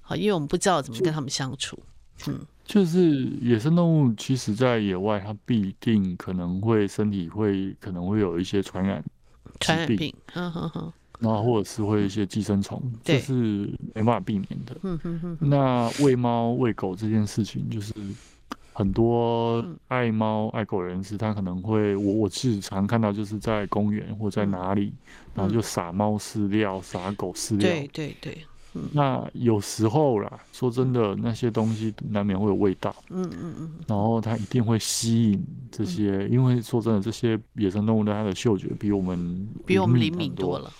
[0.00, 1.78] 好，因为我们不知道怎么跟他们相处。
[2.26, 2.46] 嗯。
[2.68, 9.02] 就是野生动物，其实在野外，它必定可能会身体会可能会有一些传染
[9.58, 13.32] 传染病，嗯哼哼，然后或者是会有一些寄生虫，这是
[13.94, 14.76] 没办法避免的。
[14.82, 15.38] 嗯哼哼。
[15.40, 17.94] 那喂猫喂狗这件事情，就是
[18.74, 24.92] 很多爱猫爱狗人士，他可能会，我我其实常看到，就是在公园或在哪里，
[25.34, 27.60] 然后就撒猫饲料，撒狗饲料。
[27.60, 28.38] 对对对。
[28.92, 32.94] 那有时候啦，说真的，那些东西难免会有味道。
[33.10, 33.70] 嗯嗯嗯。
[33.86, 40.70] 然后它一定会吸引这些，嗯、因为说真的，这些野生动物的它的嗅觉比我们比我们灵敏多了。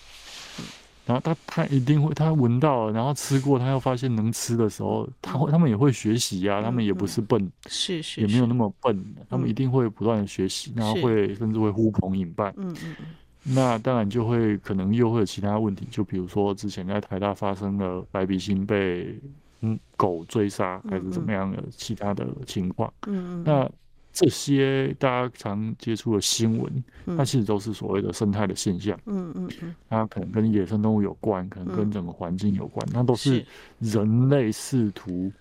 [1.05, 6.61] 然后它它一定会，它闻到了，然后吃过，它又发现能吃的时候，它会，它们也会学习呀、啊。
[6.61, 9.03] 他们也不是笨，是是，也没有那么笨。
[9.27, 12.53] 它们一定会不断的学习，然后会甚至会呼朋引伴。
[12.57, 13.05] 嗯嗯嗯。
[13.43, 19.17] 那当然就会可能又会有其他问题，就比如说之前在台大发生了白鼻星被
[19.61, 22.93] 嗯狗追杀，还是怎么样的其他的情况。
[23.07, 23.43] 嗯嗯。
[23.45, 23.71] 那
[24.11, 26.83] 这些大家常接触的新闻，
[27.17, 28.99] 它其实都是所谓的生态的现象。
[29.05, 29.75] 嗯嗯嗯。
[29.89, 33.43] 它可能跟野生动物有关，可能跟整个环境有关，那都是
[33.79, 35.31] 人类试图，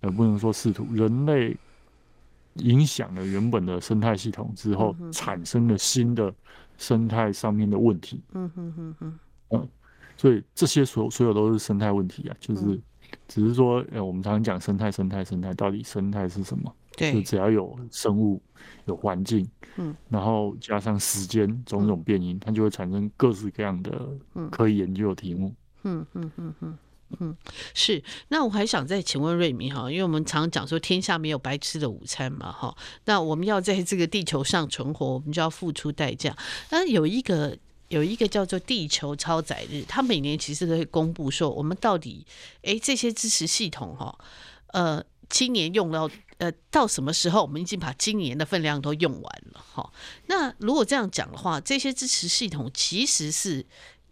[0.00, 1.56] 呃，不能说试图，人类
[2.54, 6.32] 影响了原本的生态系统之后，产生了新的。
[6.78, 9.18] 生态上面的问题，嗯哼哼哼，
[9.50, 9.68] 嗯，
[10.16, 12.80] 所以这些所所有都是生态问题啊，就是
[13.28, 16.74] 只是说，呃，我们常常讲生态，生态，生态，到底生态是什么？
[16.96, 18.40] 对，就只要有生物、
[18.86, 24.08] 有环境，嗯，然后加上时间种种变因，它就会产生各式各样的
[24.50, 25.54] 可以研究的题目。
[25.84, 26.78] 嗯嗯嗯嗯。
[27.20, 27.36] 嗯，
[27.72, 28.02] 是。
[28.28, 32.76] 那我还想再请问瑞明哈，因为我们常讲说天下没有白吃的午餐嘛哈。
[33.04, 36.36] 那我们要在这个地球上存活，我们就要付出代价。
[36.70, 37.56] 那有一个
[37.88, 42.26] 有一个叫做地球超载日，它每年其实都会公布说，我们到底
[42.62, 44.18] 哎这些支持系统哈，
[44.72, 49.92] 呃，今年用到呃到什么时候，我们已经把今年的分量都用完了哈。
[50.26, 53.64] 那如果这样讲的话，这些支持系统其实是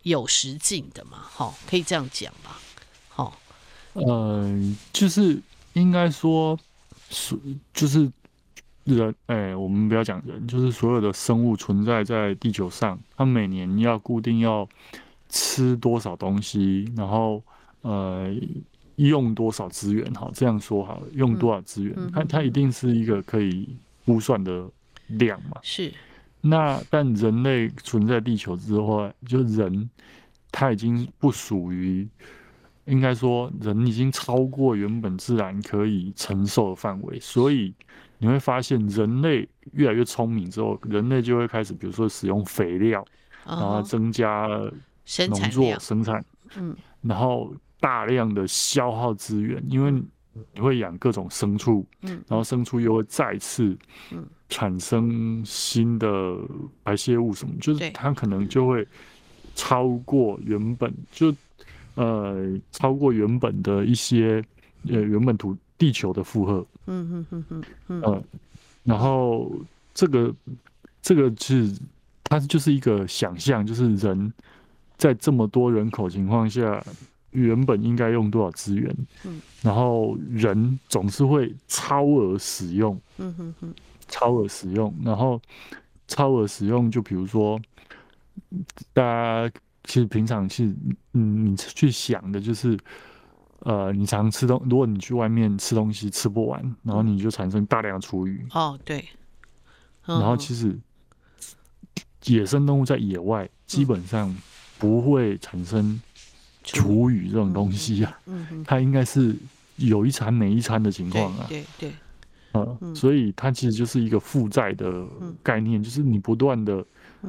[0.05, 1.19] 有时境的嘛？
[1.19, 2.57] 哈，可以这样讲吗？
[3.95, 5.41] 好，呃，就是
[5.75, 6.59] 应该说，
[7.11, 7.39] 是
[7.73, 8.11] 就是
[8.83, 14.69] 人，哎、欸，我们不要讲人，就是所有的生物存在在地球上，它每年要固定要
[15.29, 17.41] 吃多少东西，然后
[17.83, 18.35] 呃
[18.97, 23.69] 用多少资源，好，这样说好了，用多少资源，嗯、它它一定是一个可以
[24.05, 24.69] 估算的
[25.07, 25.59] 量嘛。
[25.63, 25.93] 是。
[26.41, 29.89] 那但人类存在地球之后，就人
[30.51, 32.09] 他已经不属于。
[32.87, 37.73] 应该说，人已经超过原本自然可以承受的范围，所以
[38.19, 43.03] 你会发现，人类越来越聪明之后，人类就会开始，比如说使用肥料，
[43.47, 44.47] 然后增加
[45.29, 46.23] 农作生产，
[46.57, 49.91] 嗯，然后大量的消耗资源，因为
[50.53, 53.75] 你会养各种牲畜，嗯，然后牲畜又会再次
[54.51, 56.37] 产生新的
[56.83, 58.87] 排泄物什么，就是它可能就会
[59.55, 61.35] 超过原本就。
[61.95, 64.45] 呃，超过原本的一些
[64.89, 68.25] 呃原本土地球的负荷，嗯嗯嗯嗯嗯，呃，
[68.83, 69.51] 然后
[69.95, 70.35] 这个
[71.01, 71.73] 这个是
[72.25, 74.33] 它就是一个想象，就是人
[74.97, 76.85] 在这么多人口情况下，
[77.31, 83.75] 原本应该用多少资源，嗯，然后人总是会超额使用，嗯哼哼，
[84.09, 85.41] 超额使用，然后
[86.09, 87.61] 超额使用，就比如说
[88.93, 89.51] 大家。
[89.85, 90.75] 其实平常是，
[91.13, 92.79] 嗯，你去想的就是，
[93.59, 98.47] 呃，你常吃东，如果你去外面吃东西吃不完，然后你就产生大量的厨余。
[98.53, 99.05] 哦，对。
[100.07, 100.79] 然后其实
[102.25, 104.35] 野生动物在野外基本上
[104.79, 106.01] 不会产生
[106.63, 109.37] 厨余这种东西啊，嗯，它应该是
[109.77, 111.47] 有一餐没一餐的情况啊。
[111.49, 111.93] 对对。
[112.55, 115.07] 嗯，所以它其实就是一个负债的
[115.43, 116.83] 概念，就是你不断的。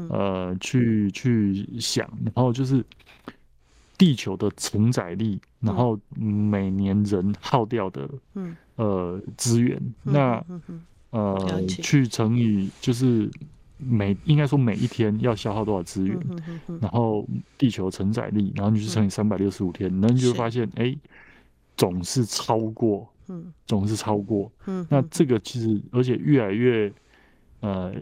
[0.10, 2.84] 呃，去去想，然后就是
[3.98, 8.56] 地球的承载力，然后每年人耗掉的嗯。
[8.78, 10.44] 呃资源，那
[11.12, 13.32] 呃去乘以就是
[13.78, 16.20] 每应该说每一天要消耗多少资源，
[16.82, 17.26] 然后
[17.58, 20.94] 地球承载力，然后你去乘以三百六十五天，那你就会发现哎，
[21.78, 23.08] 总是超过，
[23.66, 24.52] 总是超过，
[24.90, 26.92] 那这个其实而且越来越
[27.62, 27.94] 呃。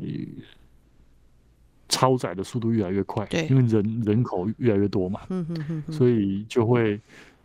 [1.90, 7.00] 超载的速度越来越快，对，因为人人口越来越多嘛，嗯所以就会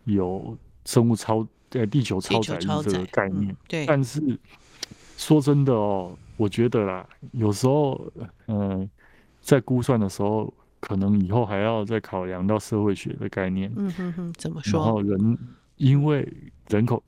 [0.05, 3.55] 有生物超在地球超载这个概念。
[3.67, 4.21] 对，但是
[5.17, 8.11] 说真的哦，我觉得啦，有时候，
[8.47, 8.89] 嗯、呃，
[9.41, 13.71] 在估算的时候，可能以后还要再考量到社会学的概念。
[13.75, 14.79] 嗯哼哼，怎么说？
[14.79, 15.37] 然后人
[15.75, 16.27] 因为
[16.69, 17.03] 人口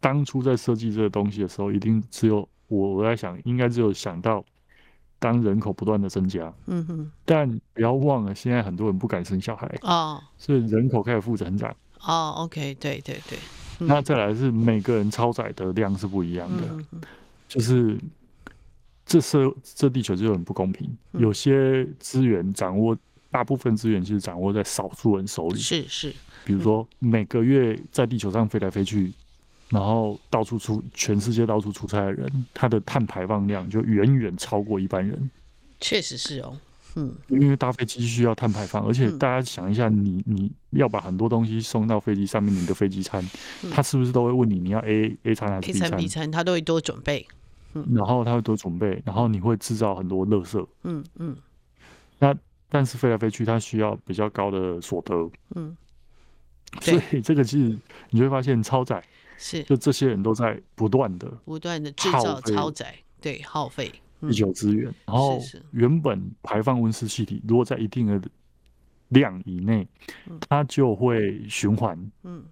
[0.00, 4.44] 当初在设计这个东西的时候，一定只有我我在想，应该只有想到。
[5.24, 9.66] 当人口不断的增加，嗯哼，但不要忘了，现在很多人不敢生小孩。
[9.80, 11.74] 哦，所以人口开始负增长。
[12.02, 12.34] 哦。
[12.44, 13.38] OK，对对对，
[13.80, 17.00] 嗯、那再来是每个人超载的量是不一样的，嗯、
[17.48, 17.98] 就是
[19.06, 22.94] 这社这地球就很不公平，嗯、有些资源掌握，
[23.30, 29.10] 大部分资源其实掌握在少数人手里，是是，比如说每个月在地球上飞来飞去。
[29.70, 35.30] 然后到处出全世界到处出差的人，他的碳排放量就远远超过一般人。
[35.80, 36.56] 确实是哦，
[36.94, 43.22] 嗯，因为搭飞机需要碳排放，而且大家想一下你，你你要把很多东西送到飞机上面，你的飞机餐，
[43.62, 47.26] 嗯、他是不是都会问你，你要 A A 餐还是 B 餐？A 餐 B 餐，他都会多准备。
[47.74, 50.64] 嗯，然后他会多准备，然后你会制造很多垃圾。
[50.84, 51.36] 嗯嗯。
[52.20, 52.34] 那
[52.68, 55.28] 但是飞来飞去，它需要比较高的所得。
[55.56, 55.76] 嗯。
[56.80, 57.76] 所以这个其实
[58.10, 59.02] 你就会发现超载。
[59.36, 63.92] 是，就这些人都在不断的、不断的制造超载，对，耗费。
[64.20, 64.92] 地球资源。
[65.06, 65.38] 然后
[65.72, 68.20] 原本排放温室气体，如果在一定的
[69.08, 69.86] 量以内，
[70.48, 72.42] 它就会循环，嗯，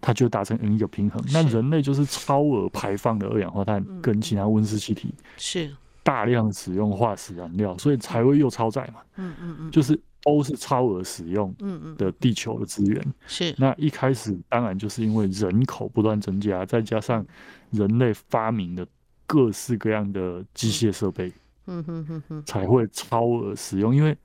[0.00, 1.22] 它就达成一个平衡。
[1.32, 5.70] 那人类就是超额排放的二氧化碳跟其他温室气体，是。
[6.02, 9.02] 大量使用化石燃料，所以才会又超载嘛。
[9.16, 10.00] 嗯嗯嗯，就是。
[10.28, 13.54] 都是超额使用嗯嗯的地球的资源，嗯嗯，是。
[13.56, 17.24] 那一开始当然就是因为人口不断增加，再加上
[17.70, 18.86] 人类发明的
[19.26, 21.32] 各式各样的机械设备，
[21.66, 21.82] 嗯。
[21.84, 23.94] 哼哼哼，才会超额使用。
[23.96, 24.16] 因为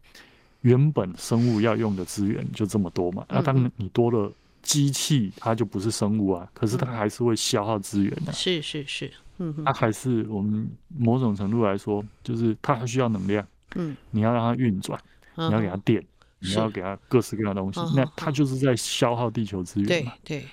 [0.62, 15.00] 原本生物要用的资源就这么多嘛，那当你多了机器，它就不是生物啊，可是它还是会消耗资源的，是是是，嗯哼，它还是我们某种程度来说，就是它还需要能量，嗯，你要让它运转。
[15.36, 16.06] 你要给它电，
[16.40, 20.14] 你要给它各式各样的东西，那它就是在消耗地球资源嘛。
[20.24, 20.48] 对对。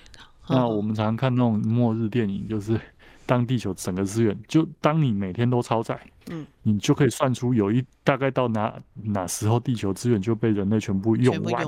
[0.48, 2.78] 那我们常常看那种末日电影，就是
[3.24, 11.64] 当地球整个资源，就当你每天都超载，嗯，你就可以算出有一大概到哪哪时候地球资源就被人类全部用完，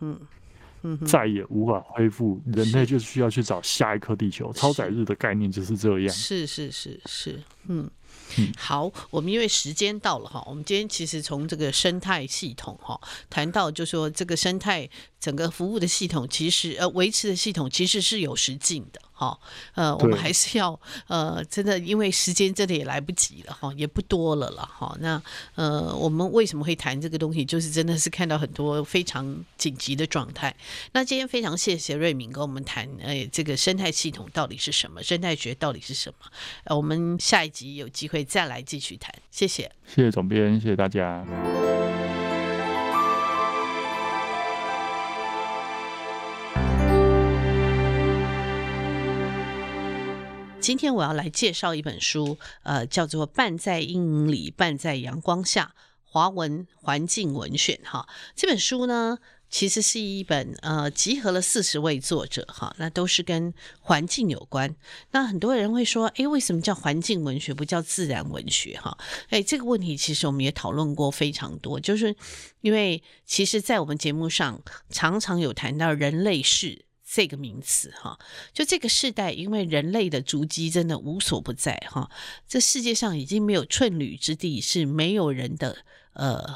[0.00, 0.20] 嗯
[0.82, 4.52] 嗯，再也无法恢复，人类就需要去找下一颗地球。
[4.52, 6.08] 超载日的概念就是这样。
[6.10, 7.90] 是是是是，嗯。
[8.56, 14.88] 好，我们因为时间到了哈，我们今天其实从这个生态系统哈谈到，就说这个生态
[15.18, 19.00] 整个服务的系统，其实呃维持的系统其实是有时境的。
[19.18, 19.40] 好，
[19.74, 20.78] 呃，我们还是要
[21.08, 24.96] 呃，真的，因为时间真的也来不及了哈，也不多了了哈。
[25.00, 25.20] 那
[25.56, 27.44] 呃，我们为什么会谈这个东西？
[27.44, 30.54] 就是真的是看到很多非常紧急的状态。
[30.92, 35.02] 那今天非常谢谢瑞敏跟我们谈，呃，这个生态系统到底是什么？
[35.02, 36.26] 生态学到底是什么？
[36.62, 39.12] 呃，我们下一集有机会再来继续谈。
[39.32, 41.87] 谢谢，谢谢总编，谢谢大家。
[50.60, 55.72] 今天我要来介绍一本书，呃，叫做《半在阴影里，半在阳光下》，
[56.04, 57.78] 华文环境文选。
[57.84, 59.18] 哈，这本书呢，
[59.48, 64.74] 其实是一本呃，集合了四十位作者，哈，那都是跟环境有关。
[65.12, 68.78] 那很多人会说，诶，为什么叫环境文学，不叫自然文学？
[68.78, 68.98] 哈，
[69.30, 72.14] 诶，这个问题其实我们也讨论过非常多，就是
[72.60, 76.84] 因为其实，在我们节目上常常有谈到人类世。
[77.10, 78.18] 这个名词哈，
[78.52, 82.10] 就这个世代，因为人类的足迹真的无所不在哈，
[82.46, 85.78] 这世界上已经没有寸缕之地是没有人的
[86.12, 86.54] 呃，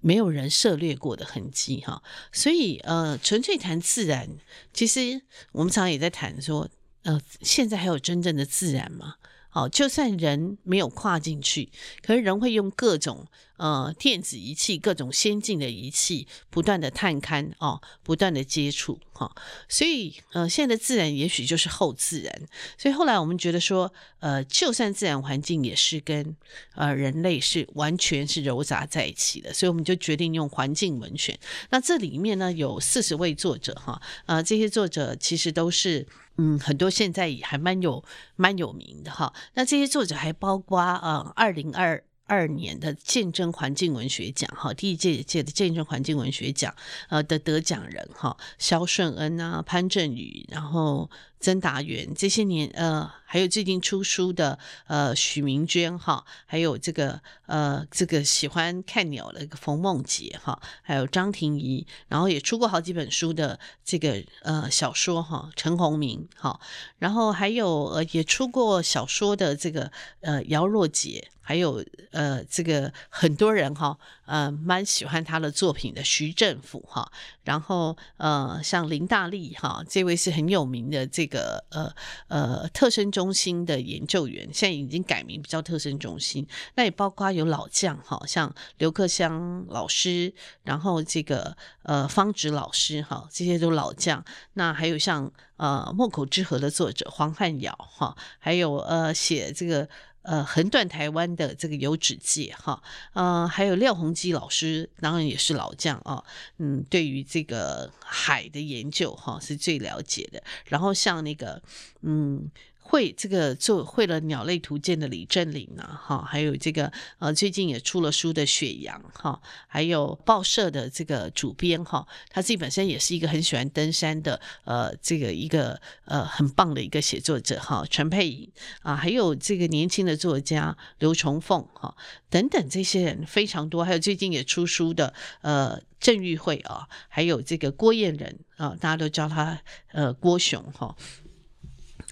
[0.00, 2.02] 没有人涉猎过的痕迹哈，
[2.32, 4.28] 所以呃，纯粹谈自然，
[4.72, 6.68] 其实我们常常也在谈说，
[7.04, 9.14] 呃，现在还有真正的自然吗？
[9.52, 11.70] 哦，就算人没有跨进去，
[12.02, 13.26] 可是人会用各种
[13.60, 19.36] 呃电子仪器、各种先进的仪器，不断的探勘哦，不断的接触哈、哦。
[19.68, 22.42] 所以呃，现在的自然也许就是后自然。
[22.78, 26.34] 所以后来我们觉得说，呃，就算自然环境也是跟
[26.74, 31.38] 呃人类是完全是糅杂在一起的，所以我们就决定用环境文学。
[31.68, 36.06] 那这里面呢，有四十位作者哈，呃，这些作者其实都是。
[36.42, 38.02] 嗯，很多现在也还蛮有
[38.36, 39.30] 蛮有名的哈。
[39.54, 46.72] 那这些作者还包括呃，二零二二年的见证环境文学奖哈，第一届届的见证环境文学奖
[47.08, 51.10] 呃的得奖人哈，肖顺恩啊，潘振宇，然后。
[51.40, 66.60] 曾达元这些年，呃，还有最近出书的，呃，许明娟哈，还有这个，呃，这个喜欢看鸟的一个冯梦洁哈，还有张婷怡，然后也出过好几本书的这个呃小说哈，陈鸿明哈，
[66.98, 77.10] 然后还有呃也出过小说的这个呃姚若杰，还有呃这个很多人哈，呃蛮喜欢他的作品的徐政甫哈，
[77.44, 81.64] 然后呃像林大利哈，这位是很有名的这个。
[81.70, 81.94] 呃
[82.26, 86.44] 呃特生中心的研究员，现在已经改名，比较特生中心。
[86.74, 94.24] 那也包括有老将，哈，像刘克湘老师，然后这个呃方直老师，哈，这些都老将。
[94.54, 99.88] 那还有像呃莫口之河的作者黄汉尧，哈，还有呃写这个。
[100.30, 102.80] 呃，横断台湾的这个油脂界哈，
[103.14, 106.22] 呃，还有廖鸿基老师，当然也是老将啊，
[106.58, 110.40] 嗯，对于这个海的研究哈是最了解的。
[110.66, 111.60] 然后像那个，
[112.02, 112.48] 嗯。
[112.90, 128.50] 会这个做会了鸟类图鉴的李正霖啊，哈，还有这个呃最近也出了书的雪阳哈，还有报社的这个主编哈，他自己本身也是一个很喜欢登山的呃这个一个呃很棒的一个写作者哈，陈佩颖
[128.82, 131.96] 啊，还有这个年轻的作家刘崇凤哈
[132.28, 139.60] 等等这些人非常多，还有最近也出书的呃郑玉慧啊，还有这个郭彦仁啊，大家都叫他
[139.92, 140.96] 呃郭雄哈。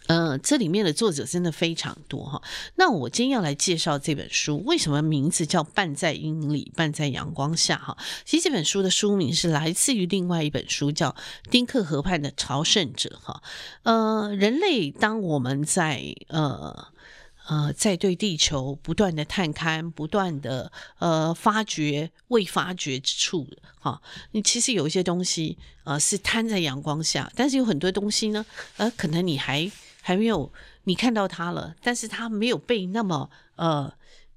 [0.08, 2.42] 呃，这里面的作者真的非常多哈。
[2.76, 7.96] 那我今天要来介绍这本书，为什么名字叫《半在阴影里，半在阳光下》哈？
[8.24, 11.10] 其实这本书的书名是来自于另外一本书，叫
[11.50, 13.42] 《丁克河畔的朝圣者》哈。
[13.82, 16.88] 呃，人类当我们在呃
[17.46, 23.46] 呃在对地球不断的探勘，不断的呃发掘未发掘之处
[23.78, 24.00] 哈，
[24.32, 28.46] 你其实有一些东西呃是摊在阳光下，但是有很多东西呢，
[28.78, 29.70] 呃，可能你还
[30.08, 30.50] 还没有
[30.84, 33.92] 你看到他了，但是他没有被那么呃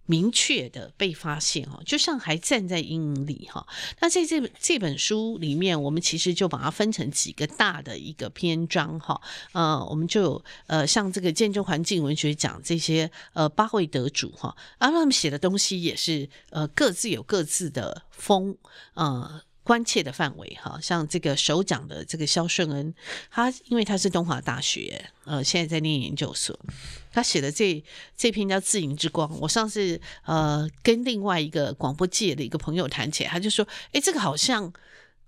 [0.06, 3.66] 明确的被发现哦，就像还站在阴影里哈。
[4.02, 9.22] 那在这这本书里面，我们其实就把它分成几个大的一个篇章哈。
[9.54, 18.58] 呃，我们就有呃像这个建筑环境文学奖这些呃八位得主哈，啊他们写的东西也是呃各自有各自的风
[18.96, 19.42] 呃。
[19.72, 22.94] 关切的范围哈，像这个首长的这个肖顺恩，
[23.30, 26.60] 他因为他是东华大学，呃，现在在念研究所，
[27.14, 27.82] 他写的这
[28.18, 34.74] 这篇叫《自营之光》，我上次呃跟另外一个广播界的一个朋友谈起来，他就说，诶，这个好像。《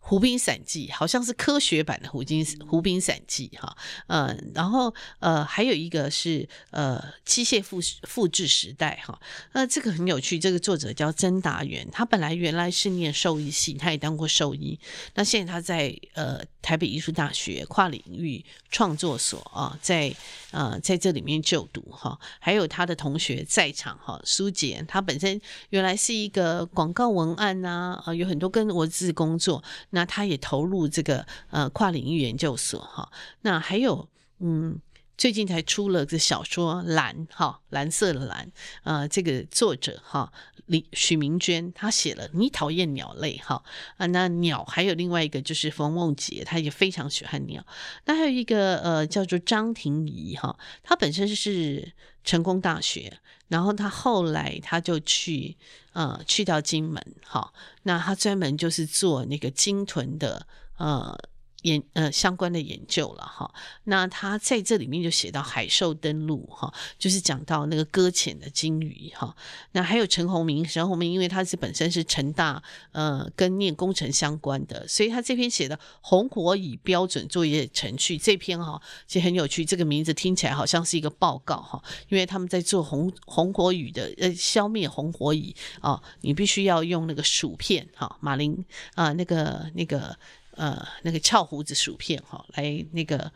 [0.06, 3.74] 湖滨散记》好像是科学版的《湖滨湖滨散记》哈，
[4.08, 9.18] 呃，然后呃，还有一个是呃，机械复复制时代哈，
[9.54, 10.38] 那这个很有趣。
[10.38, 14.78] 这个作者叫曾达元，他本来原来是念兽医系，他也当过兽医，
[15.16, 20.14] 那现在他在呃台北艺术大学跨领域创作所啊，在
[20.52, 25.40] 呃在这里面就读哈，还有他的同学在场哈，苏杰，他本身
[25.70, 29.64] 原来是一个广告文案呐，啊，有很多跟文字工作。
[29.96, 34.80] 那他也投入这个呃跨领域研究所哈，那还有嗯，
[35.16, 38.52] 最近才出了这小说蓝哈，蓝色的蓝，
[38.84, 40.34] 呃，这个作者哈
[40.66, 43.64] 李许明娟，她写了你讨厌鸟类哈
[43.98, 47.66] 啊，那鸟还有另外一个就是冯梦洁，他也非常喜欢鸟。
[48.06, 51.94] 那还有一个呃叫做张庭怡哈，他本身是
[52.24, 53.20] 成功大学。
[53.50, 55.56] 然后他后来他就去
[55.92, 57.54] 呃去到金门，哈，
[57.84, 60.48] 那他专门就是做那个鲸豚的
[60.78, 61.18] 呃。
[61.64, 63.54] 研呃相关的研究了哈，
[63.86, 69.36] 那他在这里面就写到海兽登陆哈，就是讲到那个搁浅的鲸鱼哈。
[69.72, 72.62] 那还有陈鸿明，陈鸿明因为他是本身是成大
[72.92, 79.66] 呃跟念工程相关的，所以他这篇写的红火蚁标准作业程序这篇哈，其实很有趣。
[79.66, 88.64] 这个名字听起来好像是一个报告哈，因为他们在做红红火蚁的呃消灭红火蚁啊，你必须要用那个薯片哈，马铃
[88.96, 90.16] 啊那个那个。
[90.56, 93.32] 呃，那个翘胡子薯片哈，来那个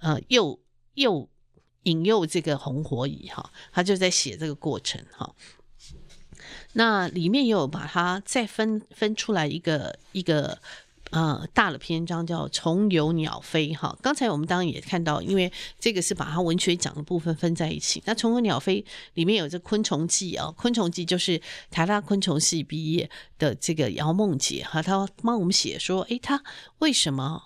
[0.00, 0.58] 呃，诱
[0.94, 1.28] 诱
[1.84, 5.34] 引诱这个红火蚁哈，他就在写这个过程哈。
[6.72, 10.58] 那里面也有把它再分分出来一个一个。
[11.12, 13.94] 呃，大的篇章叫“虫游鸟飞”哈。
[14.00, 18.02] 刚才我们当然也看到，因为这个是把它文学奖的部分分在一起。
[18.06, 18.82] 那“虫游鸟飞”
[19.12, 21.38] 里面有这《昆虫记》啊，《昆虫记》就是
[21.70, 26.42] 台大昆虫系毕业的这个姚梦洁哈，她帮我们写说，诶，他
[26.78, 27.42] 为什么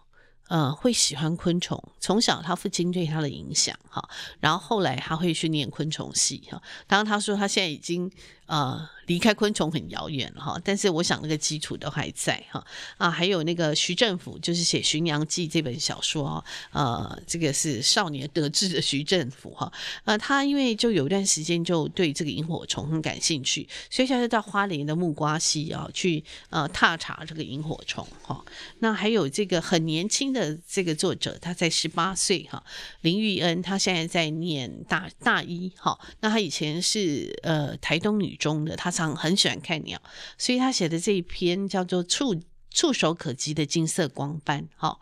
[0.48, 1.82] 呃会喜欢昆虫？
[1.98, 4.08] 从小他父亲对他的影响哈，
[4.38, 6.62] 然后后来他会去念昆虫系哈。
[6.86, 8.08] 当然他说他现在已经
[8.46, 8.88] 呃。
[9.06, 12.66] 离开昆虫很遥远哈，但是我想那个基础都还在哈
[12.96, 19.72] 啊，还有那个徐政府，就是写《巡洋记》这本小说啊，呃，这个是少年得志的徐政府哈，
[20.06, 28.44] 呃，他因为就有一段时间就对这个萤火虫很感兴趣，所以他就到花莲的木瓜溪啊去呃踏查这个萤火虫哈。
[28.80, 32.60] 那还有这个很年轻的这个作者，他才十八岁哈，
[33.02, 39.16] 林玉恩，他现在在念大大一哈，那他以前是呃台东女中的，他常。
[39.16, 40.00] 很喜欢看鸟，
[40.36, 44.68] 所以他写的这一篇叫做触“触手可及的金色光斑”。
[44.76, 45.00] 好，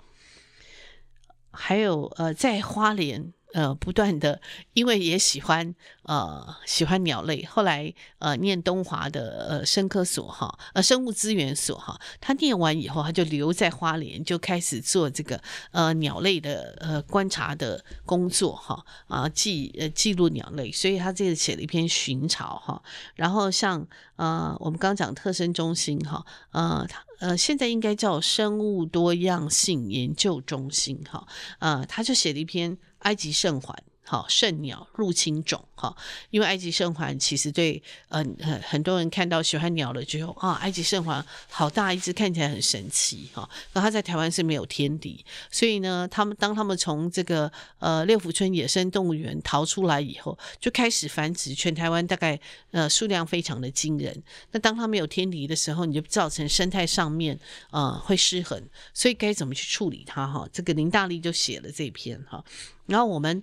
[1.51, 3.33] 还有呃，在花莲。
[3.55, 4.41] 呃，不断的，
[4.73, 15.41] 因为也喜欢呃喜欢鸟类，后来呃念东华的呃生科所哈，呃生物资源所哈，他念完以后，他就留在花莲，就开始做这个
[15.71, 22.83] 呃鸟类的呃观察的工作哈啊记呃记录鸟类，所以他这个写了一篇寻巢哈，
[23.15, 23.87] 然后像
[24.17, 31.27] 呃我们刚刚讲特生中心哈，呃他呃现在应该叫生物多样性研究中心哈，
[31.59, 32.77] 呃他就写了一篇。
[33.05, 35.97] 埃及圣环，好，圣鸟入侵种，哈，
[36.31, 52.39] 因为埃及圣环其实对，嗯、很很多人看到喜欢鸟的就啊，埃及圣环好大一只，看起来很神奇，哈，那它在台湾是没有天敌，所以呢，他们当他们从这个呃六福村野生动物园逃出来以后，就开始繁殖，全台湾大概
[52.73, 54.23] 呃数量非常的惊人。
[54.53, 57.41] 那当它没有天敌的时候，你就造成生态上面
[57.71, 60.27] 呃会失衡，所以该怎么去处理它？
[60.27, 62.45] 哈，这个林大利就写了这篇哈。
[62.87, 63.43] 然后我们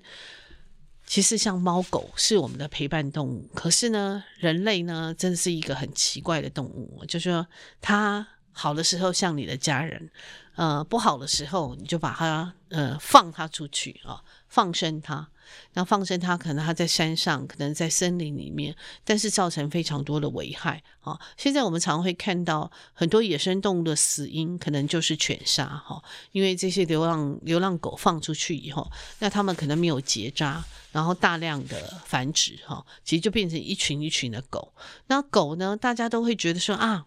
[1.12, 7.46] 其实像猫狗是我们的陪伴动物，可是呢，人类呢，真是一个很奇怪的动物，就是说
[7.82, 10.10] 它好的时候像你的家人，
[10.56, 15.28] 呃，不好的时候你就把它呃放它出去啊，放生它。
[15.74, 21.20] 那放生它，可能它在山上，可能在森林里面，但是造成非常多的危害啊。
[21.38, 28.90] 现在我们常会看到很多野生动物的死因，可能就是犬杀哈，因为这些流浪流浪狗放出去以后，
[29.20, 34.74] 那它们可能没有结扎，然后大量的繁殖哈，其实就变成一群一群的狗。
[35.08, 37.06] 那狗呢，大家都会觉得说啊。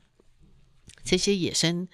[1.05, 1.87] 这些野生，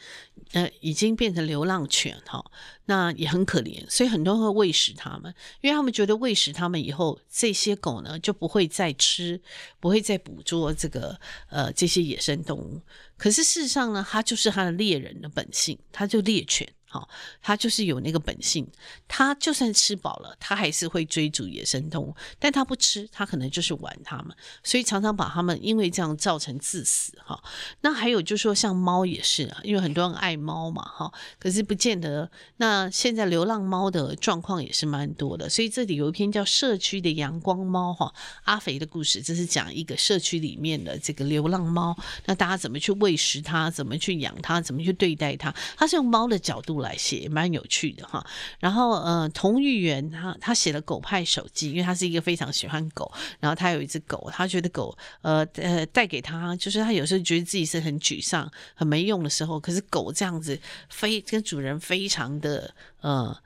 [0.52, 2.42] 呃，已经变成流浪犬哈，
[2.86, 9.40] 那也很可怜，所以很多人会喂食它们，因为他们觉得喂食它们以后，这些狗呢就不会再吃，
[9.80, 12.80] 不会再捕捉这个呃这些野生动物。
[13.16, 16.66] 可是事实上呢，它就是它的猎人的本性，它就猎犬。
[16.91, 17.09] 好，
[17.41, 18.66] 他就是有那个本性，
[19.07, 27.41] 他就算吃饱了，他还是会追逐野生动物，但他不吃，他可能就是玩它们，所以常常把它们因为这样造成致死哈。
[27.82, 32.28] 那还有就是说，像猫也是啊，因为很多人爱猫嘛哈，可是不见得。
[32.57, 38.12] 那现在流浪猫的状况也是蛮多的，所以这里有一篇叫《社区的阳光猫》哈，
[38.43, 48.24] 阿肥的故事，这是讲一个社区里面的这个流浪猫，那大家怎么去喂食它，怎么去养它，怎么去对待它，它是用猫的角度来写，蛮有趣的哈。
[48.59, 53.11] 然后呃，童玉圆他他写了《狗派手记》，因为他是一个非常喜欢狗。
[53.39, 59.61] 然后他有一只狗，他觉得狗呃呃带给他，就是他有时候觉得自己是很沮丧、很没用的时候。
[59.61, 60.59] 可是狗这样子
[60.89, 63.37] 非跟主人非常的呃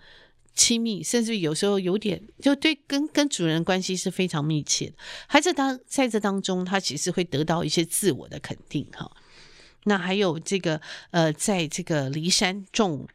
[0.54, 4.92] 亲密，甚至有时候有点就对跟跟主人关系是非常密切的。
[5.26, 9.10] 还在当在这当中，他其实会得到一些自我的肯定哈。
[9.84, 10.80] 那还有这个
[11.10, 13.06] 呃，在这个骊山种。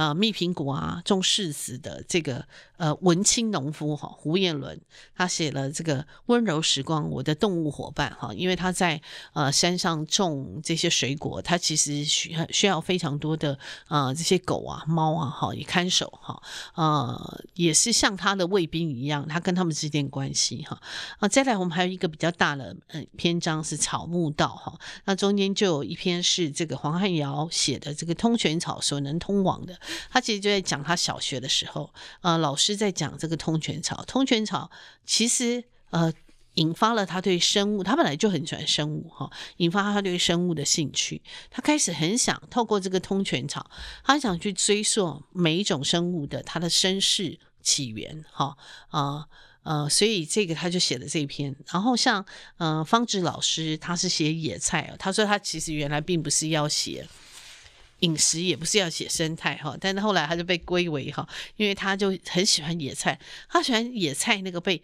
[0.00, 2.42] 呃，蜜苹果啊，种柿子的这个
[2.78, 4.80] 呃文青农夫哈，胡彦伦，
[5.14, 8.98] 他写了这个温柔时光，我的动物伙伴哈，因为他在
[9.34, 16.42] 呃山上种这些水果，他其实需需要非常多的呃这些狗啊、猫啊哈，也看守哈，
[16.76, 20.80] 呃也是像他的卫兵一样，他跟他们之间关系哈
[21.18, 21.28] 啊。
[21.28, 29.78] 再来，我们还有一个比较大的呃篇章是草木道哈，那中间就有一篇是这个黄汉尧写的这个通玄草所能通往的。
[30.10, 34.04] 他其实就在讲他小学的时候，呃，老师在讲这个通泉草。
[34.06, 34.70] 通泉草
[35.04, 36.12] 其实呃
[36.54, 41.22] 引发了他对生物，他本来就很喜欢生物哈，引发他对生物的兴趣。
[41.50, 43.70] 他开始很想透过这个通泉草，
[44.04, 48.56] 他想去追溯每一种生物的它的身世起源哈
[48.88, 49.26] 啊
[49.62, 51.54] 呃，所以这个他就写了这篇。
[51.70, 52.24] 然后像
[52.56, 57.06] 呃方志老师，他是写野菜，他说他其实原来并不是要写
[58.00, 61.26] 饮食，也不是要写生态哈，但是后来他就被归为哈，
[61.56, 64.82] 因为他就很喜欢野菜，他喜欢野菜那个被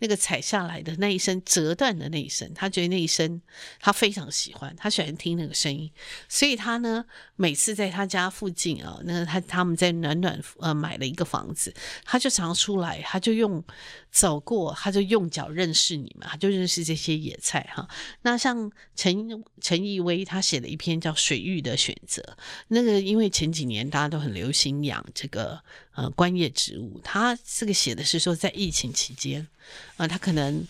[0.00, 3.40] 那个踩下来的那一声折断的那一声，他觉得那一声
[3.80, 5.90] 他非常喜欢，他喜欢听那个声音，
[6.28, 7.04] 所以他呢
[7.36, 11.72] 每次在他家附近啊，那他他们在暖暖呃买了一个房子，
[12.04, 13.62] 他就常出来，他就用
[14.10, 17.88] 走过，他就用脚认识你们，他就认识这些野菜哈。
[18.22, 22.22] 那像陈陈逸威他写了一篇叫《水域的选择》，
[22.68, 25.62] 那个因为前几年大家都很流行养这个
[25.94, 29.46] 呃观叶植物，他这个写的是说在疫情期间。
[29.96, 30.66] 呃，他可能，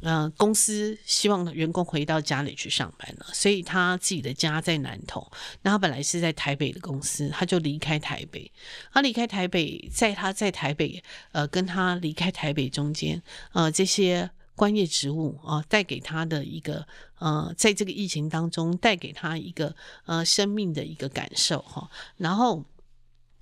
[0.00, 5.30] 呃，公司希望员工回到家里去上班了，所以他自己的家在南投。
[5.62, 8.50] 那他本来是在台北的公司，他就离开台北。
[8.92, 11.02] 他离开台北，在他在台北，
[11.32, 13.20] 呃，跟他离开台北中间，
[13.52, 16.86] 呃，这些观叶植物啊、带给他的一个，
[17.18, 19.74] 呃，在这个疫情当中带给他一个，
[20.06, 21.90] 呃，生命的一个感受哈。
[22.16, 22.64] 然后。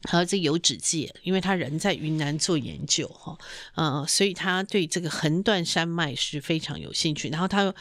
[0.05, 3.39] 还有这油脂界，因为他人在云南做研究哈，
[3.75, 7.29] 呃，所以他对这个横断山脉是非常有兴趣。
[7.29, 7.75] 然后他。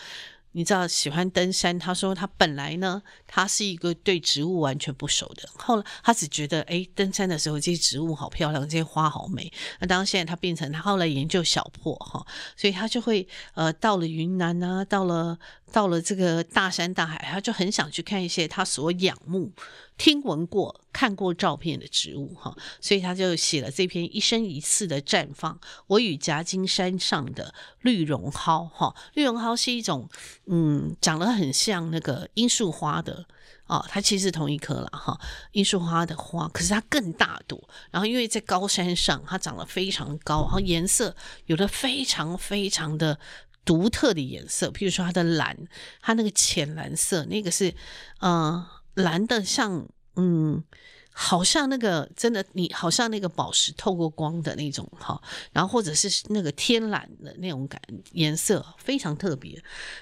[0.54, 5.48] 你知道喜欢登山，他说他本来呢，他是一个对植物完全不熟的。
[5.56, 9.52] 后来他只觉得，哎，登山的时候这些植物好漂亮，这些花好美。
[9.80, 15.38] 那当现在他变成他后来研究小破哈，所以他就会呃到了云南啊，到了
[15.72, 19.52] 到了这个大山大海，他就很想去看一些他所仰慕、
[19.98, 22.56] 听闻过、看过照片的植物哈。
[22.80, 25.54] 所以他就写了这篇《一生一次的绽放》，
[25.88, 28.96] 我与夹金山上的绿绒蒿哈。
[29.14, 30.10] 绿绒蒿是一种。
[30.50, 33.26] 嗯，长得很像那个罂粟花的
[33.66, 35.20] 哦，它其实同一棵了哈，
[35.52, 37.62] 罂粟花的花，可是它更大朵。
[37.92, 41.16] 然后因为在高山上，它长得非常高，然后颜色
[41.48, 43.20] 有的非常非常的
[43.66, 45.58] 独特的颜色，譬如说它的蓝，
[46.02, 47.74] 它那个浅蓝色，那个是
[48.22, 48.66] 嗯、
[48.98, 50.64] 蓝的像嗯。
[51.20, 55.20] 好像那个真的，你好像那个宝石透过光的那种哈，
[55.52, 57.82] 然后或者是那个天蓝的那种感
[58.12, 59.60] 颜色非常特别，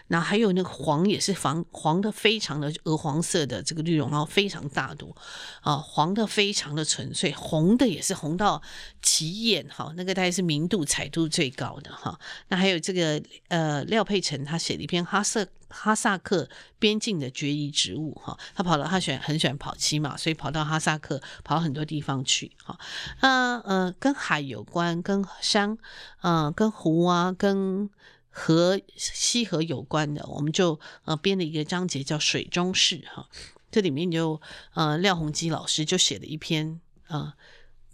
[0.09, 5.15] 然后还有那个黄也是黄黄的非常的鹅黄色的这个绿绒，然后非常大朵
[5.61, 8.61] 啊，黄的非常的纯粹，红的也是红到
[9.01, 12.19] 起眼哈，那个大概是明度彩度最高的哈。
[12.49, 15.47] 那还有这个呃廖佩岑他写了一篇哈色。
[15.75, 16.49] 哈萨克
[16.79, 22.79] 边境的绝育植物，哈，他跑到他喜欢很喜欢跑骑马，所以跑到哈萨克，跑很多地方去，哈，
[23.21, 25.77] 那呃跟海有关，跟山，
[26.21, 27.89] 嗯、呃，跟湖啊，跟
[28.29, 33.27] 河溪河有关的，我们就呃编了一个章节叫水中事，哈，
[33.69, 34.41] 这里面就
[34.73, 37.33] 呃廖鸿基老师就写了一篇，呃。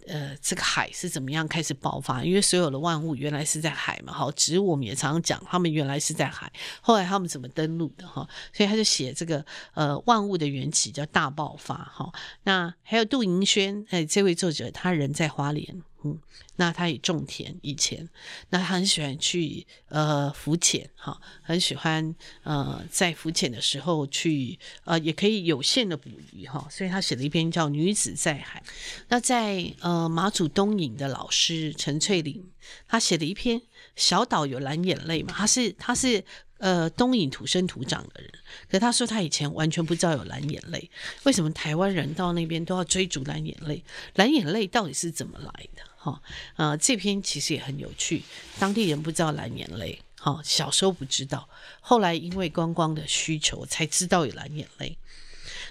[0.07, 2.23] 呃，这个海是怎么样开始爆发？
[2.23, 8.27] 因为所有的万物原来是在海嘛，好，植物我们也常常讲，他们原来是在海，后来他们怎么登陆的哈？
[8.53, 12.11] 所以他就写这个呃万物的缘起叫大爆发哈。
[12.43, 15.83] 那还有杜银轩，哎，这位作者他人在花莲。
[16.03, 16.19] 嗯，
[16.55, 18.09] 那他也种田以前，
[18.49, 28.63] 那他很喜欢去呃浮潜哈，很喜欢呃在浮潜的时候去呃也可以有限的捕鱼哈，所以他写了一篇叫《女子在海》。
[29.09, 32.49] 那在呃马祖东引的老师陈翠玲，
[32.87, 33.59] 他写了一篇
[33.95, 36.23] 《小岛有蓝眼泪》嘛，他是他是
[36.57, 38.31] 呃东引土生土长的人，
[38.67, 40.89] 可是他说他以前完全不知道有蓝眼泪，
[41.25, 43.83] 为什么台湾人到那边都要追逐蓝眼泪？
[44.15, 45.83] 蓝眼泪到底是怎么来的？
[46.03, 46.19] 好，
[46.55, 48.23] 呃，这篇其实也很有趣。
[48.57, 51.47] 当地人不知道蓝眼泪，好，小时候不知道，
[51.79, 54.97] 后来因为观光的需求才知道有蓝眼泪。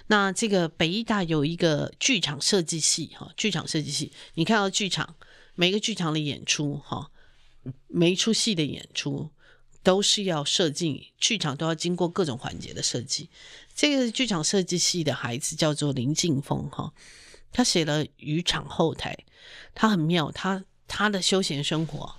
[0.07, 5.15] 那这个北艺大有一个剧场设计系，哈，剧场设计系，你看到剧场
[5.53, 7.11] 每个剧场的演出，哈，
[7.87, 9.29] 每一出戏的演出
[9.83, 13.29] 都是要设计，剧场都要经过各种环节的设计。
[13.75, 16.93] 这个剧场设计系的孩子叫做林静峰，哈。
[17.53, 19.13] 他写了渔场后台，
[19.73, 22.15] 他很妙，他他的休闲生活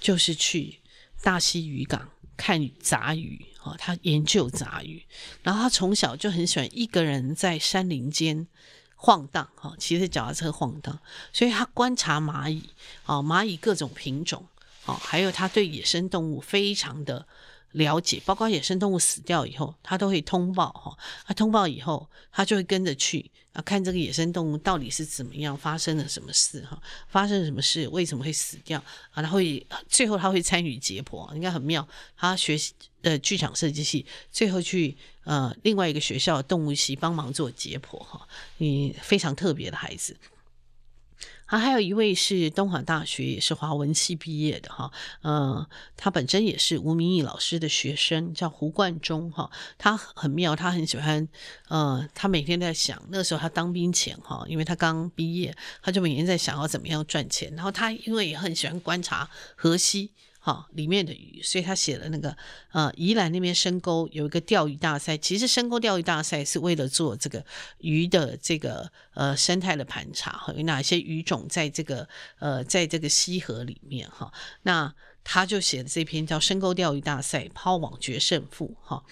[0.00, 0.80] 就是去
[1.22, 5.04] 大溪渔港看杂鱼，哦，他研究杂鱼，
[5.42, 8.46] 然后他从小就很喜欢一个人在山林间
[8.94, 10.98] 晃荡，哈，骑着脚踏车晃荡，
[11.32, 12.70] 所以他观察蚂蚁，
[13.06, 14.46] 哦，蚂蚁各种品种，
[14.84, 17.26] 哦，还有他对野生动物非常的
[17.72, 23.30] 了解，包括野生动物死掉以后，他都会通报，哈，他通报以后，他就会跟着去。
[23.56, 26.78] 啊，看这个野生动物到底是怎么样，发生了什么事哈？
[27.08, 27.88] 发生了什么事？
[27.88, 28.78] 为什么会死掉？
[29.12, 31.88] 啊，他会最后他会参与解剖，应该很妙。
[32.18, 34.94] 他学习呃剧场设计系，最后去
[35.24, 38.28] 呃另外一个学校动物系帮忙做解剖哈，
[38.58, 40.14] 你非常特别的孩子。
[41.46, 44.90] 啊，还有一位是东华大学，也是华文系毕业的哈，
[45.22, 45.66] 呃，
[45.96, 49.50] 他本身也是吴明义老师的学生，叫胡冠中哈。
[49.78, 51.28] 他很妙，他很喜欢，
[51.68, 57.52] 呃，他每天在想，那时候他当兵前哈，因为他刚毕业，他就每天在想要怎么样赚钱。
[57.54, 60.10] 然后他因为也很喜欢观察河西。
[60.46, 62.36] 好，里面的鱼，所以他写了那个
[62.70, 67.44] 呃，宜兰那边深沟有一个钓鱼大赛，其实深沟钓鱼大赛是为了做这个
[67.78, 74.32] 鱼的这个呃生态的盘查，哈有哪些鱼种在这个呃在这个溪河里面哈，
[74.62, 74.94] 那
[75.24, 79.02] 他就写的这篇叫《深沟钓鱼大赛抛网决胜负》哈。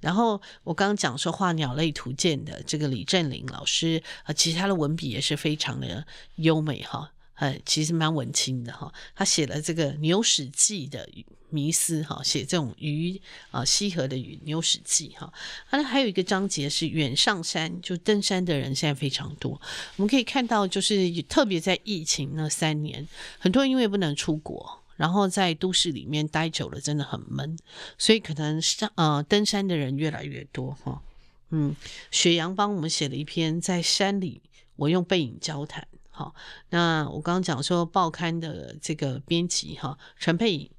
[0.00, 6.06] 然后我刚刚讲说画鸟类图鉴的这个李振林老师啊，其实他的文笔也是非常的
[6.36, 7.12] 优美哈。
[7.42, 11.08] 呃，其实蛮文青的哈，他写了这个牛屎记的
[11.50, 13.20] 迷思哈，写这种鱼
[13.50, 15.32] 啊，溪河的鱼牛屎记哈。
[15.72, 19.60] 那还有一个章节是远上山，就登山的人现在非常多。
[19.96, 23.08] 我们可以看到，就是特别在疫情那三年，
[23.40, 27.58] 很多人因为不能出国，然后在都市里面待久了，真的很闷，
[27.98, 31.02] 所以可能上呃登山的人越来越多哈。
[31.50, 31.74] 嗯，
[32.12, 34.42] 雪阳帮我们写了一篇在山里，
[34.76, 35.88] 我用背影交谈。
[36.12, 36.34] 好，
[36.70, 40.70] 那我刚刚讲说报刊的这个编辑哈，陈佩颖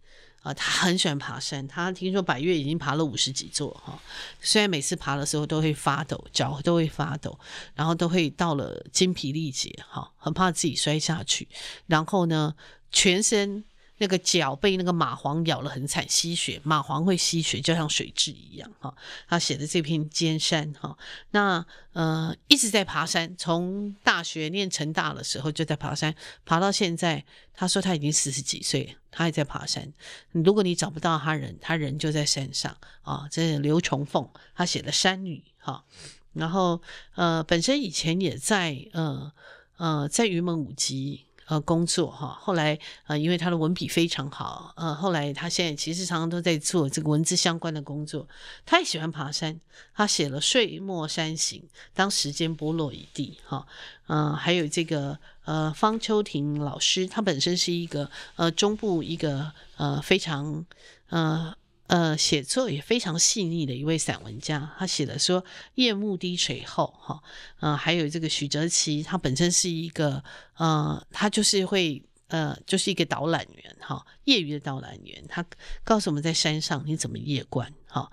[0.43, 3.99] 啊，他很喜欢爬山，他听说百越已经爬了五十几座哈，
[4.39, 7.37] 虽然每次爬的时候都会发抖，脚都会发抖，
[7.73, 11.47] 然后都会到了精疲力竭哈，很怕自己摔下去，
[11.87, 12.55] 然后呢，
[12.91, 13.65] 全身。
[14.03, 16.61] 那个脚被那个蚂蟥咬了很惨，吸血。
[16.65, 18.93] 蚂蟥会吸血，就像水蛭一样哈。
[19.29, 20.97] 他写的这篇尖山哈，
[21.31, 27.23] 那呃一直在爬山，从大学念成大的时候就在爬山，爬到现在。
[27.53, 29.93] 他说他已经四十几岁，他还在爬山。
[30.31, 33.25] 如果你找不到他人，他人就在山上啊。
[33.31, 35.85] 这是刘崇凤，他写的山女哈。
[36.33, 36.81] 然后
[37.15, 39.31] 呃，本身以前也在呃
[39.77, 41.25] 呃在云门舞集。
[41.45, 42.77] 呃，工作哈，后来
[43.07, 48.27] 呃，因为他的文笔非常好，呃，后来他现在其实常常都在做这个文字相关的工作。
[48.65, 49.59] 他也喜欢爬山，
[49.93, 51.61] 他写了《岁末山行》，
[51.93, 53.65] 当时间剥落一地哈，
[54.07, 60.65] 嗯、呃，还有这个呃，方秋婷老师，他本身是一个呃中部一个呃非常
[61.09, 61.53] 呃。
[61.93, 67.21] 呃，写作也非常细腻的一位散文家，他写的说夜幕低垂后，哈，
[67.59, 70.23] 呃，还有这个许哲奇，他本身是一个
[70.55, 75.45] 呃，他就是会呃，就是一个导览员，哈，业余的导览员，他
[75.83, 78.11] 告诉我们在山上你怎么夜观，哈，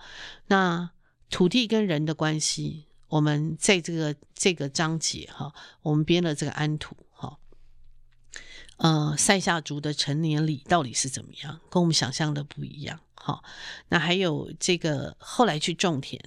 [0.49, 0.91] 那
[1.31, 7.39] 土地跟人的关系，我们在这个这个章节，哈，我们编了这个安土，哈，
[8.77, 13.01] 呃，塞夏族的成年礼到底是怎么样，跟我们想象的不一样。
[13.23, 13.45] 好，
[13.91, 16.19] 那还有这个后来去种田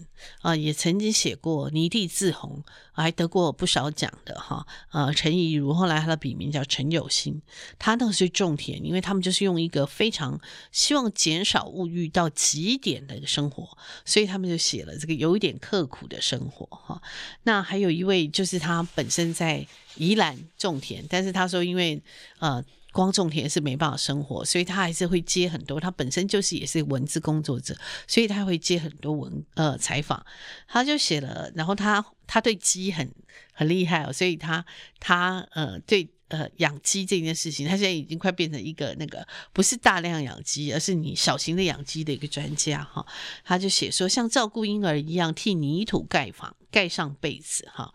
[0.42, 4.68] 啊、也曾经写过《泥地自红》，还得过不少奖的哈。
[4.92, 7.42] 呃，陈怡如后来他的笔名叫陈有心，
[7.80, 10.40] 他那时候种田，因为他们就是用一个非常
[10.72, 13.76] 希望减少物欲到极点的一个生活，
[14.06, 17.02] 所以他们就写了这个有一点刻苦的生活哈。
[17.42, 19.66] 那还有一位就是他本身在
[19.96, 22.00] 宜兰种田，但是他说因为
[22.38, 22.64] 呃。
[22.94, 25.80] 光种田是没办法生活，所以他还是会接很多。
[25.80, 27.76] 他本身就是也是文字工作者，
[28.08, 30.24] 所以他会接很多文呃采访。
[30.68, 33.12] 他就写了，然后他他对鸡很
[33.52, 34.64] 很厉害哦，所以他
[35.00, 43.04] 他呃对呃养鸡这件事情，他现在已经快变成一个那个不是大量养鸡，而是你小型的养鸡的一个专家哈。
[43.44, 47.92] 他就写说，像照顾婴儿一样替泥土盖房，盖上被子哈。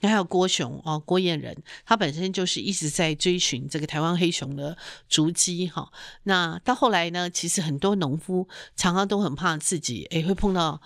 [0.00, 4.76] 那还有郭熊哦，郭燕仁，他本身就是一直在追寻这个台湾黑熊的
[5.08, 5.90] 足迹哈。
[6.22, 10.80] 那到后来呢，其实很多农夫常常都很怕自己诶会碰到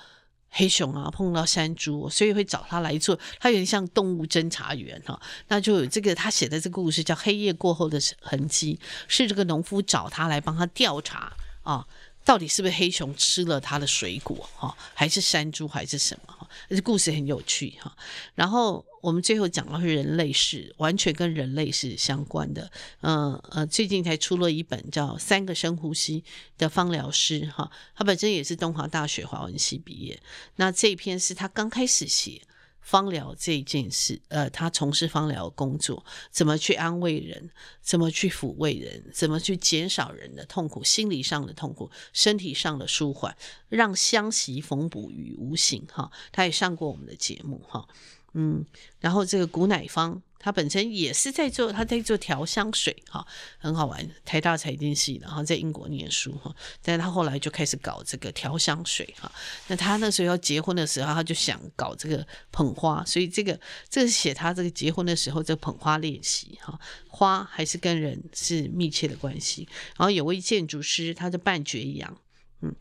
[0.50, 3.18] 黑熊啊，碰到山猪，所以会找他来做。
[3.40, 5.20] 他有点像动物侦查员哈。
[5.48, 11.86] 那就有这个他写的这个故事叫《黑夜过后的痕迹》，是这个农夫找他来帮他调查啊。
[12.24, 16.48] 到底是不是黑熊吃了他的水果哈，还是山猪还是什么哈？
[16.70, 17.94] 这故事很有趣哈。
[18.34, 22.70] 然后我们最后讲到是人类是，完全跟人类是相关的。
[23.02, 26.22] 嗯呃，最近才出了一本叫《三个深呼吸》
[26.56, 30.18] 的芳疗师哈，他本身也是东华大学华文系毕业。
[30.56, 32.40] 那这一篇是他刚开始写。
[32.80, 37.48] 芳疗这件事，呃，他从事芳疗工作，怎么去安慰人，
[37.80, 43.34] 怎么去抚慰人，怎么去减少人的痛苦，心理上的痛苦，身体上的舒缓，
[43.70, 45.86] 让相习缝补于无形。
[45.90, 47.88] 哈，他也上过我们的节目，哈，
[48.34, 48.64] 嗯，
[49.00, 50.22] 然后这个古乃芳。
[50.36, 53.26] 他本身也是在做，他在做调香水哈，
[53.56, 54.06] 很好玩。
[54.26, 59.32] 台大财经系，然后在英国念书哈，但是他后来就开始搞这个调香水哈。
[59.68, 63.58] 那他那时候要结婚的时候，他就想搞这个捧花，所以这个
[63.88, 66.78] 这是写他这个结婚的时候这捧花练习哈。
[67.08, 69.66] 花还是跟人是密切的关系。
[69.96, 72.20] 然后有位建筑师，他的半绝阳，
[72.60, 72.76] 嗯，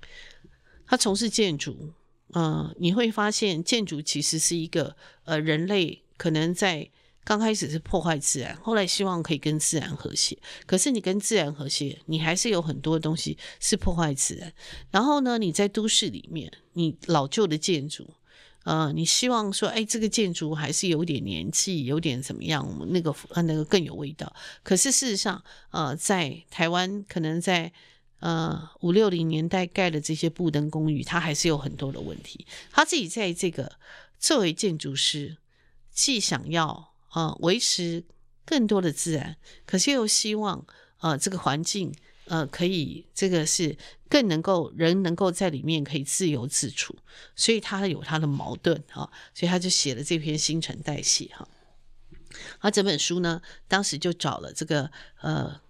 [0.85, 1.93] 他从事建筑，
[2.33, 6.89] 呃，你会发现建筑其实是一个呃人类可能在。
[7.25, 10.37] 刚开始是破坏自然，后来希望可以跟自然和谐。
[10.65, 14.51] 可是你跟自然和谐，你还是有很多东西是破坏自然。
[14.91, 18.13] 然后呢，你在都市里面，你老旧的建筑，
[18.65, 24.35] 呃，你希望说，哎，这个建筑还是有点年纪，有点怎么样，那个那个更有味道。
[24.61, 27.71] 可是事实上，呃，在台湾，可能在
[28.23, 32.47] 呃五六零年代盖的这些布登公寓，它还是有很多的问题。
[32.71, 33.77] 他自己在这个
[34.17, 35.37] 作为建筑师，
[35.91, 36.93] 既想要。
[37.15, 38.03] 呃，维持
[38.43, 40.65] 更多的自然，可是又希望
[40.97, 41.93] 呃这个环境
[42.25, 43.77] 呃可以这个是
[44.09, 46.97] 更能够人能够在里面可以自由自处，
[47.35, 51.47] 所以他有他的矛盾哈、哦，所以他就写了这篇新陈代谢哈。
[52.59, 54.89] 他整本书呢，当时就找了这个
[55.21, 55.61] 呃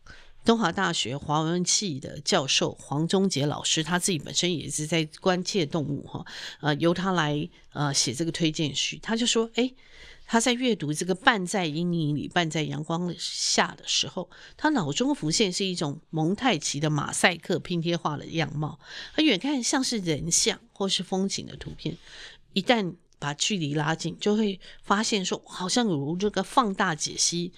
[0.44, 6.26] 东华大学华文系的教授黄宗洁老师，他自己本身也是在关切动物哈，
[6.62, 9.74] 呃由他来呃写这个推荐序，他就说哎。
[10.26, 18.80] 他在阅读这个半在阴影里，半在阳光下的时候，他脑中浮现是一种蒙太奇的马赛克拼贴画的样貌，
[19.14, 21.98] 他远看像是人像或是风景的图片，
[22.54, 27.52] 一旦把距离拉近，就会发现说，好像如这个放大解析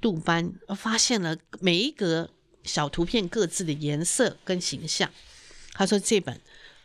[0.00, 2.30] 杜班，发现了每一格
[2.64, 5.10] 小图片各自的颜色跟形象。
[5.72, 6.40] 他说这本。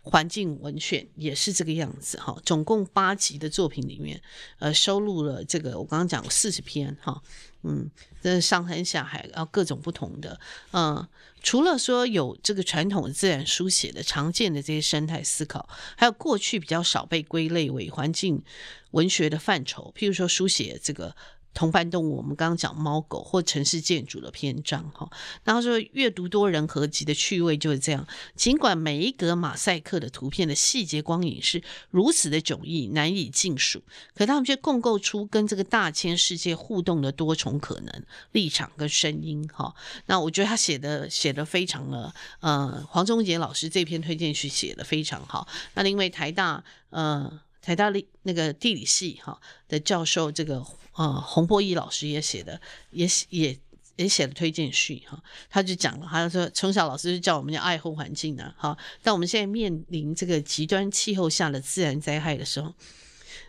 [0.07, 4.21] 环境文选也是这个样子哈，总共八集的作品里面，
[4.59, 7.19] 呃，收录了这个我刚刚讲四十篇哈，
[7.63, 7.89] 嗯，
[8.21, 10.39] 这上山下海，然后各种不同的，
[10.73, 11.07] 嗯，
[11.41, 18.43] 除了说有这个传统自然书写的常见的这些生态思考，还有过去比较少被归类为环境
[18.91, 21.15] 文学的范畴，譬如说书写这个。
[21.55, 25.09] 同伴动物，我们刚刚讲猫狗或城市建筑的篇章，哈，
[25.45, 28.05] 然后说阅读多人合集的趣味就是这样。
[28.35, 33.81] 尽管每一格马赛克的图片的细节光影是如此的迥异，难以尽数，
[34.13, 38.03] 可他们却共构出跟这个大千世界互动的多重可能
[38.33, 39.73] 立场跟声音，哈。
[40.07, 45.47] 那我觉得他写的写的非常的，呃，黄宗洁老师这篇推荐序写的非常好。
[45.73, 47.39] 那因为台大，呃。
[47.65, 50.63] 台大理那个地理系哈的教授，这个
[50.93, 52.61] 呃洪波义老师也写的，
[52.91, 53.57] 也也
[53.95, 62.71] 也写了推荐序哈，他就讲了，他就说从小老师就叫我们要爱护环境呢，哈，但我们现在面临这个极端气候下的自然灾害的时候。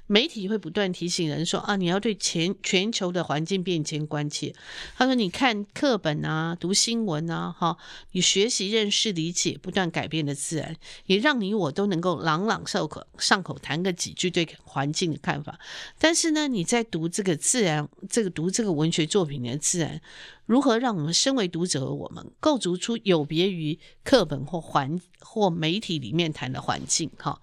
[0.09, 4.55] 媒体会不断提醒人说啊，你要对全全球的环境变迁关切。
[4.97, 7.77] 他说，你看课本啊，读新闻啊，哈，
[8.13, 10.77] 你学习认识理解不断改变的自然，
[11.07, 15.59] 也让你我都能够朗朗上口上口谈个几句对环境的看法。
[15.99, 20.01] 但是呢，你在读这个自然，这个读这个文学作品的自然，
[20.47, 27.11] 如何让我们身为读者的我们构筑出有别于课本或环或媒体里面谈的环境？
[27.19, 27.41] 哈。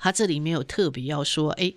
[0.00, 1.72] 他这里没有特别要说，哎，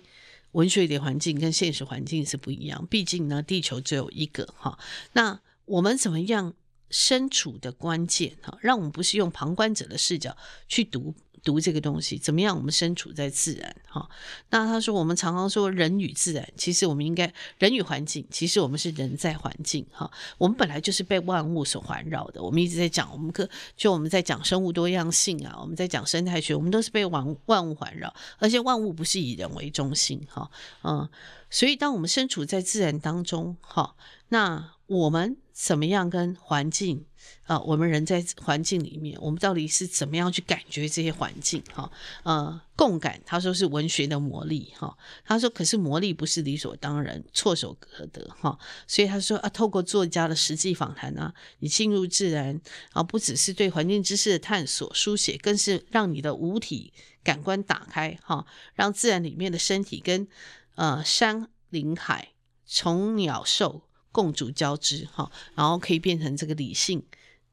[0.52, 4.78] 文学的环境跟现实环境是不一样，毕竟呢，地球只有一个哈。
[5.12, 6.54] 那我们怎么样
[6.90, 11.14] 身处的关键哈，让我们不是用旁观者的视角去读。
[11.44, 12.56] 读这个东西怎么样？
[12.56, 14.08] 我们身处在自然哈。
[14.50, 20.10] 那他说，我们常常说人与自然，其实我们应该人与环境，其实我们是人在环境哈。
[20.38, 22.42] 我们本来就是被万物所环绕的。
[22.42, 30.50] 我们一直在讲，我们可就我们在讲生物多样性啊，我们在讲生态学，我们都是被万万物环绕，而且万物不是以人为中心哈。
[30.82, 31.08] 嗯，
[31.50, 33.94] 所以当我们身处在自然当中哈，
[34.28, 37.06] 那我们怎么样跟环境？
[37.44, 41.62] 啊，我们人在环境里面，我们到底是怎么样去感觉这些环境？
[41.72, 41.90] 哈，
[42.22, 44.94] 呃，共感，他说是文学的魔力，哈，
[45.24, 52.60] 他说可是魔力不是理所当然、唾手可得，哈，所以他说啊，透过作家的实际访谈啊，你进入自然，
[52.92, 56.92] 啊，不只是对环境知识的探索、书写，更是让你的五体
[57.22, 58.44] 感官打开，哈，
[58.74, 60.26] 让自然里面的身体跟
[60.74, 62.32] 呃山林海、
[62.66, 63.82] 虫鸟兽
[64.14, 67.02] 共主交织，哈，然后可以变成这个理性。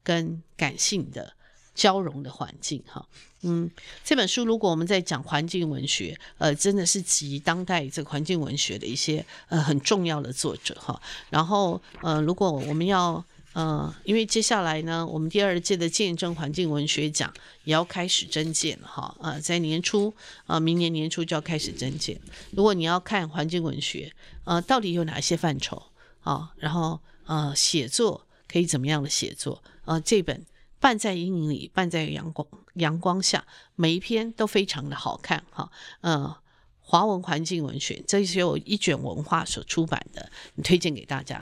[0.04, 1.32] 跟感性的
[1.76, 3.06] 交融的环境，哈，
[3.42, 3.70] 嗯，
[4.02, 11.00] 这本书如果我们在讲环境文学，呃，真的是集当代这个环境文学的一些呃很重要的作者，哈。
[11.30, 17.32] 然后，呃，如果我们要呃，因为接下来呢，我们第二届的见证环境文学奖
[17.62, 20.12] 也要开始征件了哈，呃，在年初，
[20.46, 22.20] 呃，明年年初就要开始征件。
[22.50, 25.80] 如果你要看环境文学，呃，到底有哪些范畴
[26.22, 29.62] 啊、然后呃，写作可以怎么样的写作？
[29.84, 30.36] 呃，这本
[30.78, 33.44] 《半在阴影里，半在阳光阳光下》，
[33.74, 35.70] 每一篇都非常的好看哈。
[36.00, 36.36] 呃，
[36.78, 40.30] 华文环境文学，这是由一卷文化所出版的，
[40.62, 41.41] 推荐给大家。